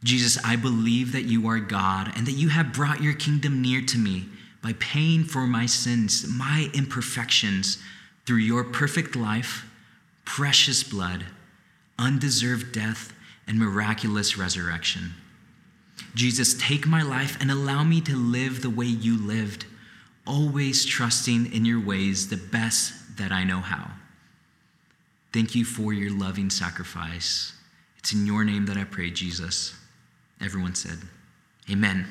Jesus, 0.03 0.43
I 0.45 0.57
believe 0.57 1.13
that 1.13 1.25
you 1.25 1.47
are 1.49 1.61
God 1.61 2.13
and 2.17 2.27
that 2.27 2.33
you 2.33 2.49
have 2.49 2.73
brought 2.73 3.03
your 3.03 3.15
kingdom 3.15 3.61
near 3.61 3.83
to 3.83 3.99
me 3.99 4.27
by 4.63 4.75
paying 4.75 5.25
for 5.25 5.47
my 5.47 5.67
sins, 5.67 6.27
my 6.27 6.71
imperfections, 6.75 7.79
through 8.27 8.37
your 8.37 8.65
perfect 8.65 9.17
life, 9.17 9.67
precious 10.25 10.83
blood, 10.83 11.27
undeserved 11.99 12.73
death, 12.73 13.13
and 13.47 13.59
miraculous 13.59 14.39
resurrection. 14.39 15.15
Jesus, 16.15 16.55
take 16.55 16.87
my 16.87 17.03
life 17.03 17.37
and 17.41 17.51
allow 17.51 17.85
me 17.85 18.01
to 18.03 18.17
live 18.17 18.63
the 18.63 18.71
way 18.71 18.87
you 18.87 19.19
lived, 19.19 19.67
always 20.31 20.85
trusting 20.85 21.53
in 21.53 21.65
your 21.65 21.85
ways 21.85 22.29
the 22.29 22.37
best 22.37 23.19
that 23.19 23.33
I 23.33 23.43
know 23.43 23.61
how. 23.61 23.91
Thank 25.33 25.55
you 25.55 25.65
for 25.65 25.93
your 25.93 26.17
loving 26.17 26.51
sacrifice. 26.51 27.53
It's 27.99 28.13
in 28.13 28.27
your 28.27 28.45
name 28.45 28.67
that 28.67 28.77
I 28.77 28.85
pray, 28.85 29.11
Jesus. 29.11 29.75
Everyone 30.41 30.75
said, 30.75 30.99
Amen. 31.71 32.07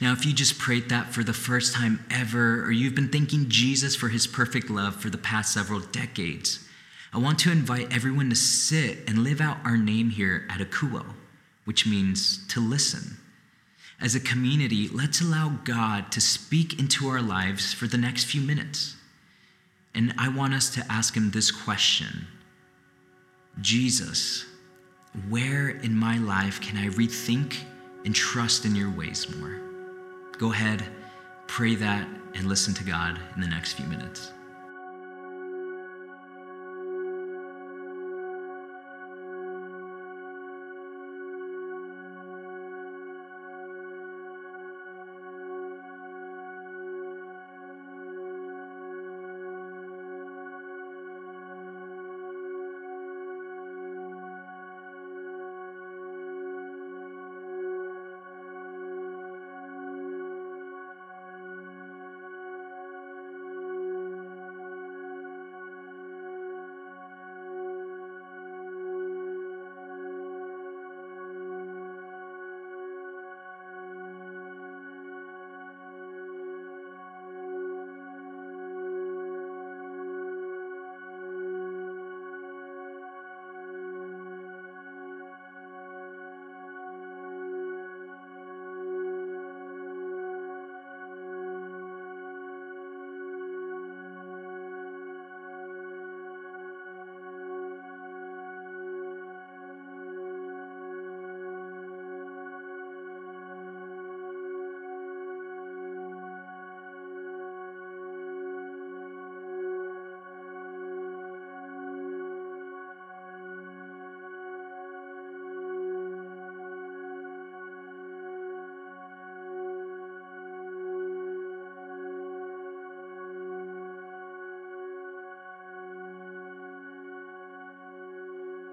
Now, 0.00 0.12
if 0.12 0.24
you 0.24 0.32
just 0.32 0.58
prayed 0.58 0.88
that 0.88 1.12
for 1.12 1.22
the 1.22 1.32
first 1.32 1.74
time 1.74 2.04
ever, 2.10 2.64
or 2.64 2.70
you've 2.70 2.94
been 2.94 3.08
thanking 3.08 3.48
Jesus 3.48 3.94
for 3.94 4.08
his 4.08 4.26
perfect 4.26 4.70
love 4.70 4.96
for 4.96 5.10
the 5.10 5.18
past 5.18 5.52
several 5.52 5.80
decades, 5.80 6.66
I 7.12 7.18
want 7.18 7.38
to 7.40 7.52
invite 7.52 7.92
everyone 7.92 8.30
to 8.30 8.36
sit 8.36 9.08
and 9.08 9.24
live 9.24 9.40
out 9.40 9.58
our 9.64 9.76
name 9.76 10.10
here 10.10 10.46
at 10.50 10.60
Akouo, 10.60 11.04
which 11.64 11.86
means 11.86 12.46
to 12.48 12.60
listen. 12.60 13.18
As 14.00 14.14
a 14.14 14.20
community, 14.20 14.88
let's 14.88 15.20
allow 15.20 15.58
God 15.64 16.12
to 16.12 16.20
speak 16.20 16.78
into 16.78 17.08
our 17.08 17.20
lives 17.20 17.72
for 17.72 17.86
the 17.86 17.98
next 17.98 18.24
few 18.24 18.40
minutes. 18.40 18.94
And 19.94 20.14
I 20.16 20.28
want 20.28 20.54
us 20.54 20.70
to 20.76 20.86
ask 20.88 21.16
him 21.16 21.30
this 21.30 21.50
question 21.50 22.28
Jesus, 23.60 24.44
where 25.28 25.70
in 25.70 25.96
my 25.96 26.18
life 26.18 26.60
can 26.60 26.76
I 26.76 26.88
rethink 26.90 27.56
and 28.04 28.14
trust 28.14 28.64
in 28.64 28.76
your 28.76 28.90
ways 28.90 29.34
more? 29.36 29.60
Go 30.38 30.52
ahead, 30.52 30.84
pray 31.48 31.74
that, 31.74 32.06
and 32.34 32.46
listen 32.46 32.74
to 32.74 32.84
God 32.84 33.18
in 33.34 33.40
the 33.40 33.48
next 33.48 33.72
few 33.72 33.86
minutes. 33.86 34.30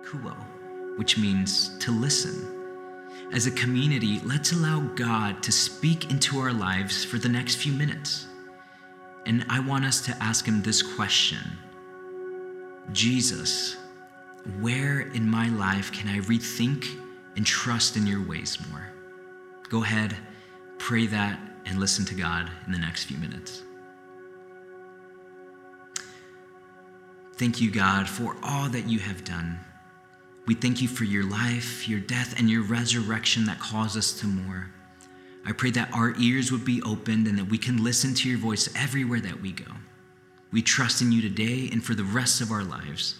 Kuo, 0.05 0.35
which 0.97 1.17
means 1.17 1.77
to 1.79 1.91
listen. 1.91 2.51
As 3.33 3.47
a 3.47 3.51
community, 3.51 4.21
let's 4.23 4.51
allow 4.51 4.79
God 4.79 5.41
to 5.43 5.51
speak 5.51 6.11
into 6.11 6.39
our 6.39 6.53
lives 6.53 7.03
for 7.03 7.17
the 7.17 7.29
next 7.29 7.55
few 7.55 7.73
minutes. 7.73 8.27
And 9.25 9.45
I 9.49 9.59
want 9.59 9.85
us 9.85 10.01
to 10.05 10.23
ask 10.23 10.45
Him 10.45 10.61
this 10.61 10.81
question 10.81 11.41
Jesus, 12.91 13.77
where 14.59 15.01
in 15.01 15.27
my 15.27 15.49
life 15.49 15.91
can 15.91 16.07
I 16.07 16.19
rethink 16.19 16.85
and 17.35 17.45
trust 17.45 17.97
in 17.97 18.05
your 18.05 18.25
ways 18.25 18.57
more? 18.71 18.87
Go 19.69 19.83
ahead, 19.83 20.15
pray 20.77 21.07
that, 21.07 21.39
and 21.65 21.79
listen 21.79 22.05
to 22.05 22.15
God 22.15 22.49
in 22.67 22.71
the 22.71 22.77
next 22.77 23.05
few 23.05 23.17
minutes. 23.17 23.63
Thank 27.37 27.59
you, 27.59 27.71
God, 27.71 28.07
for 28.07 28.37
all 28.43 28.69
that 28.69 28.87
you 28.87 28.99
have 28.99 29.23
done. 29.25 29.59
We 30.45 30.53
thank 30.53 30.81
you 30.81 30.87
for 30.87 31.03
your 31.03 31.23
life, 31.23 31.87
your 31.87 31.99
death, 31.99 32.37
and 32.37 32.49
your 32.49 32.63
resurrection 32.63 33.45
that 33.45 33.59
calls 33.59 33.97
us 33.97 34.11
to 34.19 34.27
more. 34.27 34.69
I 35.45 35.51
pray 35.51 35.71
that 35.71 35.93
our 35.93 36.13
ears 36.19 36.51
would 36.51 36.65
be 36.65 36.81
opened 36.83 37.27
and 37.27 37.37
that 37.37 37.49
we 37.49 37.57
can 37.57 37.83
listen 37.83 38.13
to 38.15 38.29
your 38.29 38.39
voice 38.39 38.69
everywhere 38.75 39.21
that 39.21 39.41
we 39.41 39.51
go. 39.51 39.71
We 40.51 40.61
trust 40.61 41.01
in 41.01 41.11
you 41.11 41.21
today 41.21 41.69
and 41.71 41.83
for 41.83 41.93
the 41.93 42.03
rest 42.03 42.41
of 42.41 42.51
our 42.51 42.63
lives. 42.63 43.15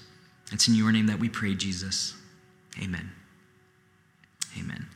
It's 0.52 0.68
in 0.68 0.76
your 0.76 0.92
name 0.92 1.08
that 1.08 1.20
we 1.20 1.30
pray, 1.30 1.56
Jesus. 1.56 2.14
Amen. 2.82 3.12
Amen. 4.60 4.88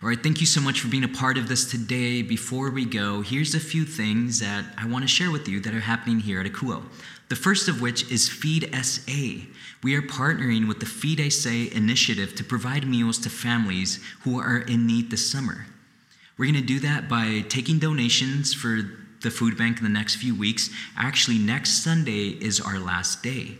All 0.00 0.08
right, 0.08 0.22
thank 0.22 0.38
you 0.38 0.46
so 0.46 0.60
much 0.60 0.78
for 0.78 0.86
being 0.86 1.02
a 1.02 1.08
part 1.08 1.36
of 1.38 1.48
this 1.48 1.68
today. 1.68 2.22
Before 2.22 2.70
we 2.70 2.84
go, 2.84 3.20
here's 3.20 3.56
a 3.56 3.58
few 3.58 3.84
things 3.84 4.38
that 4.38 4.64
I 4.78 4.86
want 4.86 5.02
to 5.02 5.08
share 5.08 5.32
with 5.32 5.48
you 5.48 5.58
that 5.58 5.74
are 5.74 5.80
happening 5.80 6.20
here 6.20 6.40
at 6.40 6.46
Akouo. 6.46 6.84
The 7.28 7.34
first 7.34 7.66
of 7.66 7.80
which 7.80 8.08
is 8.08 8.28
Feed 8.28 8.72
SA. 8.80 9.44
We 9.82 9.96
are 9.96 10.02
partnering 10.02 10.68
with 10.68 10.78
the 10.78 10.86
Feed 10.86 11.32
SA 11.32 11.76
initiative 11.76 12.36
to 12.36 12.44
provide 12.44 12.86
meals 12.86 13.18
to 13.18 13.28
families 13.28 13.98
who 14.20 14.38
are 14.38 14.58
in 14.58 14.86
need 14.86 15.10
this 15.10 15.28
summer. 15.28 15.66
We're 16.36 16.52
going 16.52 16.54
to 16.54 16.60
do 16.60 16.78
that 16.78 17.08
by 17.08 17.44
taking 17.48 17.80
donations 17.80 18.54
for 18.54 18.82
the 19.22 19.32
food 19.32 19.58
bank 19.58 19.78
in 19.78 19.82
the 19.82 19.90
next 19.90 20.14
few 20.14 20.32
weeks. 20.32 20.70
Actually, 20.96 21.38
next 21.38 21.82
Sunday 21.82 22.28
is 22.40 22.60
our 22.60 22.78
last 22.78 23.24
day. 23.24 23.58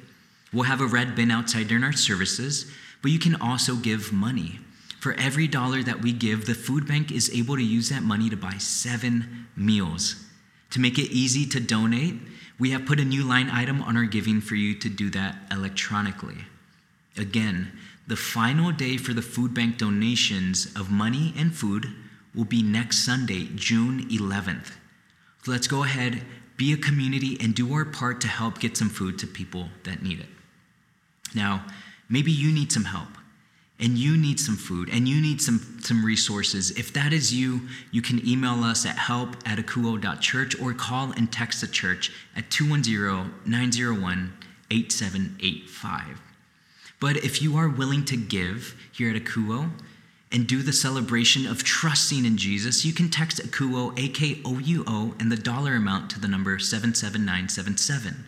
We'll 0.52 0.62
have 0.62 0.80
a 0.80 0.86
red 0.86 1.16
bin 1.16 1.32
outside 1.32 1.66
during 1.66 1.82
our 1.82 1.92
services, 1.92 2.70
but 3.02 3.10
you 3.10 3.18
can 3.18 3.34
also 3.40 3.74
give 3.74 4.12
money. 4.12 4.60
For 4.98 5.12
every 5.14 5.46
dollar 5.46 5.82
that 5.84 6.02
we 6.02 6.12
give, 6.12 6.46
the 6.46 6.54
food 6.54 6.88
bank 6.88 7.12
is 7.12 7.30
able 7.32 7.56
to 7.56 7.62
use 7.62 7.88
that 7.90 8.02
money 8.02 8.28
to 8.30 8.36
buy 8.36 8.58
seven 8.58 9.46
meals. 9.56 10.26
To 10.70 10.80
make 10.80 10.98
it 10.98 11.12
easy 11.12 11.46
to 11.46 11.60
donate, 11.60 12.16
we 12.58 12.70
have 12.70 12.84
put 12.84 12.98
a 12.98 13.04
new 13.04 13.22
line 13.22 13.48
item 13.48 13.80
on 13.82 13.96
our 13.96 14.04
giving 14.04 14.40
for 14.40 14.56
you 14.56 14.74
to 14.74 14.88
do 14.88 15.08
that 15.10 15.36
electronically. 15.52 16.38
Again, 17.16 17.72
the 18.08 18.16
final 18.16 18.72
day 18.72 18.96
for 18.96 19.12
the 19.12 19.22
food 19.22 19.54
bank 19.54 19.78
donations 19.78 20.66
of 20.74 20.90
money 20.90 21.32
and 21.36 21.54
food 21.54 21.92
will 22.34 22.44
be 22.44 22.62
next 22.62 23.04
Sunday, 23.04 23.48
June 23.54 24.08
11th. 24.08 24.72
So 25.44 25.52
let's 25.52 25.68
go 25.68 25.84
ahead, 25.84 26.22
be 26.56 26.72
a 26.72 26.76
community, 26.76 27.36
and 27.40 27.54
do 27.54 27.72
our 27.72 27.84
part 27.84 28.20
to 28.22 28.28
help 28.28 28.58
get 28.58 28.76
some 28.76 28.88
food 28.88 29.18
to 29.20 29.26
people 29.28 29.68
that 29.84 30.02
need 30.02 30.18
it. 30.18 30.28
Now, 31.34 31.66
maybe 32.08 32.32
you 32.32 32.50
need 32.50 32.72
some 32.72 32.84
help 32.84 33.08
and 33.80 33.96
you 33.96 34.16
need 34.16 34.40
some 34.40 34.56
food 34.56 34.88
and 34.92 35.08
you 35.08 35.20
need 35.20 35.40
some, 35.40 35.78
some 35.82 36.04
resources. 36.04 36.70
If 36.72 36.92
that 36.94 37.12
is 37.12 37.32
you, 37.32 37.68
you 37.92 38.02
can 38.02 38.26
email 38.26 38.64
us 38.64 38.84
at 38.84 38.96
help 38.96 39.36
at 39.46 39.58
akouo.church 39.58 40.60
or 40.60 40.74
call 40.74 41.12
and 41.12 41.30
text 41.30 41.60
the 41.60 41.68
church 41.68 42.12
at 42.36 42.50
210 42.50 43.32
901 43.44 44.32
8785. 44.70 46.20
But 47.00 47.18
if 47.18 47.40
you 47.40 47.56
are 47.56 47.68
willing 47.68 48.04
to 48.06 48.16
give 48.16 48.74
here 48.92 49.14
at 49.14 49.22
Akouo 49.22 49.70
and 50.32 50.46
do 50.46 50.62
the 50.62 50.72
celebration 50.72 51.46
of 51.46 51.62
trusting 51.62 52.24
in 52.24 52.36
Jesus, 52.36 52.84
you 52.84 52.92
can 52.92 53.08
text 53.08 53.38
Akouo, 53.38 53.98
A 53.98 54.08
K 54.08 54.40
O 54.44 54.58
U 54.58 54.84
O, 54.86 55.14
and 55.20 55.30
the 55.30 55.36
dollar 55.36 55.74
amount 55.74 56.10
to 56.10 56.20
the 56.20 56.28
number 56.28 56.58
77977. 56.58 58.24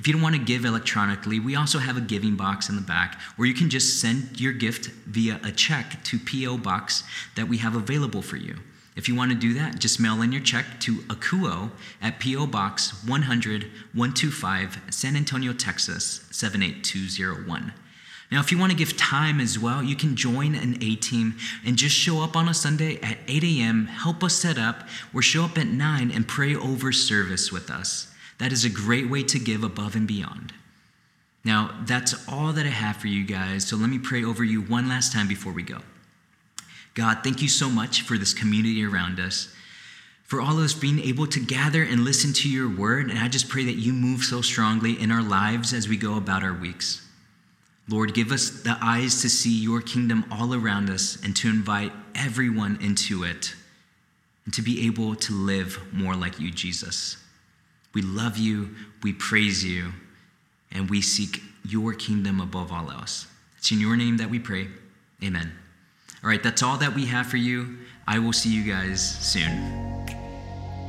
If 0.00 0.08
you 0.08 0.14
don't 0.14 0.22
want 0.22 0.34
to 0.34 0.40
give 0.40 0.64
electronically, 0.64 1.38
we 1.38 1.56
also 1.56 1.78
have 1.78 1.98
a 1.98 2.00
giving 2.00 2.34
box 2.34 2.70
in 2.70 2.76
the 2.76 2.80
back 2.80 3.20
where 3.36 3.46
you 3.46 3.52
can 3.52 3.68
just 3.68 4.00
send 4.00 4.40
your 4.40 4.54
gift 4.54 4.86
via 5.04 5.38
a 5.44 5.52
check 5.52 6.02
to 6.04 6.18
P.O. 6.18 6.56
Box 6.56 7.04
that 7.36 7.48
we 7.48 7.58
have 7.58 7.76
available 7.76 8.22
for 8.22 8.38
you. 8.38 8.56
If 8.96 9.08
you 9.08 9.14
want 9.14 9.30
to 9.30 9.36
do 9.36 9.52
that, 9.52 9.78
just 9.78 10.00
mail 10.00 10.22
in 10.22 10.32
your 10.32 10.40
check 10.40 10.80
to 10.80 11.00
Akouo 11.10 11.72
at 12.00 12.18
P.O. 12.18 12.46
Box 12.46 13.04
100 13.04 13.64
125 13.92 14.80
San 14.88 15.16
Antonio, 15.16 15.52
Texas 15.52 16.26
78201. 16.30 17.74
Now, 18.32 18.40
if 18.40 18.50
you 18.50 18.56
want 18.56 18.72
to 18.72 18.78
give 18.78 18.96
time 18.96 19.38
as 19.38 19.58
well, 19.58 19.82
you 19.82 19.96
can 19.96 20.16
join 20.16 20.54
an 20.54 20.78
A 20.80 20.96
team 20.96 21.34
and 21.62 21.76
just 21.76 21.94
show 21.94 22.22
up 22.22 22.36
on 22.36 22.48
a 22.48 22.54
Sunday 22.54 22.98
at 23.02 23.18
8 23.28 23.44
a.m., 23.44 23.84
help 23.84 24.24
us 24.24 24.32
set 24.32 24.56
up, 24.56 24.88
or 25.12 25.20
show 25.20 25.44
up 25.44 25.58
at 25.58 25.66
9 25.66 26.10
and 26.10 26.26
pray 26.26 26.54
over 26.56 26.90
service 26.90 27.52
with 27.52 27.70
us. 27.70 28.09
That 28.40 28.52
is 28.52 28.64
a 28.64 28.70
great 28.70 29.10
way 29.10 29.22
to 29.24 29.38
give 29.38 29.62
above 29.62 29.94
and 29.94 30.08
beyond. 30.08 30.54
Now, 31.44 31.78
that's 31.84 32.26
all 32.26 32.52
that 32.54 32.66
I 32.66 32.70
have 32.70 32.96
for 32.96 33.06
you 33.06 33.24
guys, 33.24 33.66
so 33.66 33.76
let 33.76 33.90
me 33.90 33.98
pray 33.98 34.24
over 34.24 34.42
you 34.42 34.62
one 34.62 34.88
last 34.88 35.12
time 35.12 35.28
before 35.28 35.52
we 35.52 35.62
go. 35.62 35.78
God, 36.94 37.18
thank 37.22 37.42
you 37.42 37.48
so 37.48 37.68
much 37.68 38.00
for 38.00 38.16
this 38.16 38.32
community 38.32 38.84
around 38.84 39.20
us, 39.20 39.54
for 40.24 40.40
all 40.40 40.58
of 40.58 40.64
us 40.64 40.72
being 40.72 41.00
able 41.00 41.26
to 41.26 41.38
gather 41.38 41.82
and 41.82 42.00
listen 42.00 42.32
to 42.32 42.48
your 42.48 42.68
word, 42.68 43.10
and 43.10 43.18
I 43.18 43.28
just 43.28 43.50
pray 43.50 43.64
that 43.66 43.76
you 43.76 43.92
move 43.92 44.22
so 44.22 44.40
strongly 44.40 45.00
in 45.00 45.10
our 45.10 45.22
lives 45.22 45.74
as 45.74 45.86
we 45.86 45.98
go 45.98 46.16
about 46.16 46.42
our 46.42 46.54
weeks. 46.54 47.06
Lord, 47.88 48.14
give 48.14 48.32
us 48.32 48.62
the 48.62 48.78
eyes 48.80 49.20
to 49.20 49.28
see 49.28 49.62
your 49.62 49.82
kingdom 49.82 50.24
all 50.30 50.54
around 50.54 50.88
us 50.88 51.18
and 51.22 51.36
to 51.36 51.48
invite 51.48 51.92
everyone 52.14 52.78
into 52.80 53.22
it 53.22 53.54
and 54.46 54.54
to 54.54 54.62
be 54.62 54.86
able 54.86 55.14
to 55.16 55.34
live 55.34 55.78
more 55.92 56.14
like 56.14 56.40
you, 56.40 56.50
Jesus. 56.50 57.18
We 57.92 58.02
love 58.02 58.36
you, 58.38 58.70
we 59.02 59.12
praise 59.12 59.64
you, 59.64 59.92
and 60.70 60.88
we 60.88 61.00
seek 61.00 61.42
your 61.64 61.92
kingdom 61.94 62.40
above 62.40 62.72
all 62.72 62.90
else. 62.90 63.26
It's 63.58 63.70
in 63.72 63.80
your 63.80 63.96
name 63.96 64.16
that 64.18 64.30
we 64.30 64.38
pray. 64.38 64.68
Amen. 65.22 65.52
All 66.22 66.30
right, 66.30 66.42
that's 66.42 66.62
all 66.62 66.76
that 66.78 66.94
we 66.94 67.06
have 67.06 67.26
for 67.26 67.36
you. 67.36 67.78
I 68.06 68.18
will 68.18 68.32
see 68.32 68.50
you 68.50 68.70
guys 68.70 69.00
soon. 69.00 70.06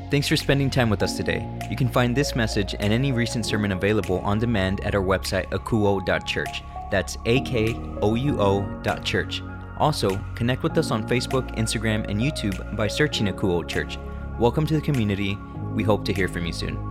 Thanks 0.09 0.27
for 0.27 0.35
spending 0.35 0.69
time 0.69 0.89
with 0.89 1.03
us 1.03 1.15
today. 1.15 1.47
You 1.69 1.77
can 1.77 1.87
find 1.87 2.15
this 2.15 2.35
message 2.35 2.75
and 2.79 2.91
any 2.91 3.11
recent 3.11 3.45
sermon 3.45 3.71
available 3.71 4.19
on 4.19 4.39
demand 4.39 4.81
at 4.81 4.93
our 4.93 5.01
website, 5.01 5.45
akouo.church. 5.51 6.63
That's 6.91 7.17
A 7.25 7.39
K 7.41 7.73
O 8.01 8.15
U 8.15 8.41
O 8.41 8.81
church. 9.03 9.41
Also, 9.77 10.19
connect 10.35 10.63
with 10.63 10.77
us 10.77 10.91
on 10.91 11.07
Facebook, 11.07 11.55
Instagram, 11.57 12.07
and 12.09 12.19
YouTube 12.19 12.75
by 12.75 12.87
searching 12.87 13.27
Akouo 13.27 13.67
Church. 13.67 13.97
Welcome 14.37 14.67
to 14.67 14.75
the 14.75 14.81
community. 14.81 15.37
We 15.73 15.83
hope 15.83 16.03
to 16.05 16.13
hear 16.13 16.27
from 16.27 16.45
you 16.45 16.53
soon. 16.53 16.90